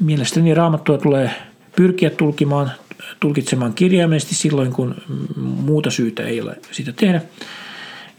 Mielestäni 0.03 0.53
raamattua 0.53 0.97
tulee 0.97 1.31
pyrkiä 1.75 2.09
tulkimaan, 2.09 2.71
tulkitsemaan 3.19 3.73
kirjaimellisesti 3.73 4.35
silloin, 4.35 4.73
kun 4.73 4.95
muuta 5.35 5.89
syytä 5.89 6.23
ei 6.23 6.41
ole 6.41 6.57
sitä 6.71 6.91
tehdä. 6.91 7.21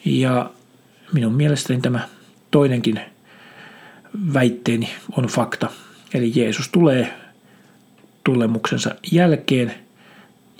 Ja 0.05 0.51
minun 1.13 1.35
mielestäni 1.35 1.81
tämä 1.81 2.09
toinenkin 2.51 3.01
väitteeni 4.35 4.91
on 5.17 5.25
fakta. 5.25 5.71
Eli 6.15 6.33
Jeesus 6.35 6.69
tulee 6.69 7.15
tulemuksensa 8.25 8.95
jälkeen 9.13 9.75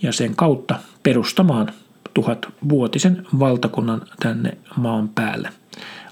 ja 0.03 0.13
sen 0.13 0.37
kautta 0.37 0.79
perustamaan 1.03 1.73
tuhatvuotisen 2.15 3.27
valtakunnan 3.39 4.03
tänne 4.21 4.57
maan 4.77 5.09
päälle. 5.09 5.49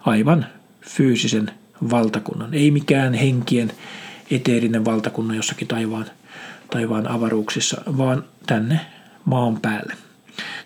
Aivan 0.01 0.47
fyysisen 0.89 1.51
valtakunnan. 1.91 2.55
Ei 2.55 2.71
mikään 2.71 3.15
henkien 3.15 3.73
eteerinen 4.31 4.85
valtakunnan 4.85 5.37
jossakin 5.37 5.69
taivaan, 5.69 6.07
taivaan 6.71 7.09
avaruuksissa, 7.09 7.83
vaan 7.99 8.25
tänne 8.47 8.81
maan 9.25 9.61
päälle. 9.61 9.95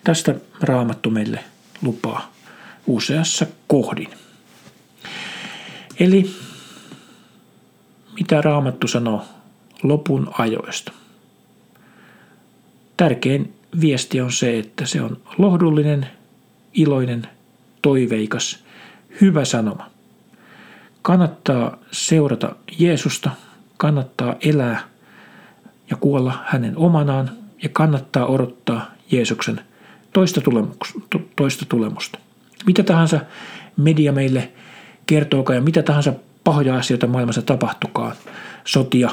Tästä 0.03 0.35
raamattu 0.61 1.09
meille 1.09 1.43
lupaa 1.81 2.33
useassa 2.87 3.45
kohdin. 3.67 4.09
Eli 5.99 6.35
mitä 8.19 8.41
raamattu 8.41 8.87
sanoo 8.87 9.25
lopun 9.83 10.31
ajoista? 10.37 10.91
Tärkein 12.97 13.53
viesti 13.81 14.21
on 14.21 14.31
se, 14.31 14.59
että 14.59 14.85
se 14.85 15.01
on 15.01 15.17
lohdullinen, 15.37 16.07
iloinen, 16.73 17.27
toiveikas, 17.81 18.63
hyvä 19.21 19.45
sanoma. 19.45 19.89
Kannattaa 21.01 21.77
seurata 21.91 22.55
Jeesusta, 22.79 23.31
kannattaa 23.77 24.35
elää 24.41 24.79
ja 25.89 25.97
kuolla 25.97 26.33
hänen 26.45 26.77
omanaan 26.77 27.29
ja 27.63 27.69
kannattaa 27.69 28.25
odottaa 28.25 28.91
Jeesuksen 29.11 29.61
toista, 30.13 30.41
toista 31.35 31.65
tulemusta. 31.69 32.19
Mitä 32.65 32.83
tahansa 32.83 33.19
media 33.77 34.11
meille 34.11 34.51
kertookaan 35.05 35.57
ja 35.57 35.61
mitä 35.61 35.83
tahansa 35.83 36.13
pahoja 36.43 36.75
asioita 36.75 37.07
maailmassa 37.07 37.41
tapahtukaan, 37.41 38.15
sotia, 38.65 39.09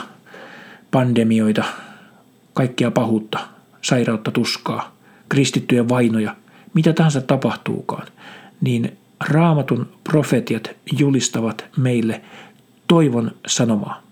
pandemioita, 0.90 1.64
kaikkea 2.52 2.90
pahuutta, 2.90 3.38
sairautta, 3.82 4.30
tuskaa, 4.30 4.96
kristittyjen 5.28 5.88
vainoja, 5.88 6.36
mitä 6.74 6.92
tahansa 6.92 7.20
tapahtuukaan, 7.20 8.06
niin 8.60 8.96
raamatun 9.20 9.88
profetiat 10.04 10.70
julistavat 10.98 11.64
meille 11.76 12.20
toivon 12.88 13.30
sanomaa. 13.46 14.02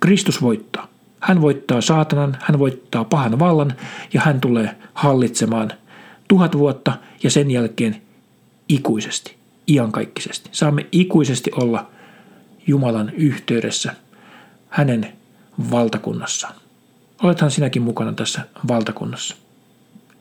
Kristus 0.00 0.42
voittaa. 0.42 0.88
Hän 1.20 1.40
voittaa 1.40 1.80
saatanan, 1.80 2.36
hän 2.40 2.58
voittaa 2.58 3.04
pahan 3.04 3.38
vallan 3.38 3.74
ja 4.14 4.20
hän 4.20 4.40
tulee 4.40 4.76
hallitsemaan 4.94 5.72
tuhat 6.28 6.58
vuotta 6.58 6.92
ja 7.22 7.30
sen 7.30 7.50
jälkeen 7.50 8.02
ikuisesti, 8.68 9.36
iankaikkisesti. 9.68 10.48
Saamme 10.52 10.86
ikuisesti 10.92 11.50
olla 11.56 11.90
Jumalan 12.66 13.10
yhteydessä 13.10 13.94
hänen 14.68 15.12
valtakunnassaan. 15.70 16.54
Olethan 17.22 17.50
sinäkin 17.50 17.82
mukana 17.82 18.12
tässä 18.12 18.40
valtakunnassa. 18.68 19.36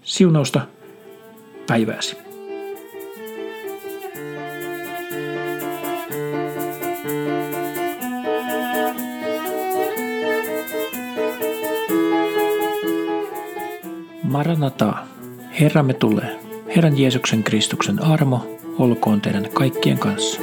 Siunausta 0.03 0.61
päivääsi. 1.67 2.24
Maranata, 14.36 14.93
Herramme 15.60 15.93
tulee. 15.93 16.39
Herran 16.76 17.00
Jeesuksen 17.00 17.43
Kristuksen 17.43 18.04
armo 18.04 18.58
olkoon 18.80 19.21
teidän 19.21 19.50
kaikkien 19.54 20.00
kanssa. 20.00 20.39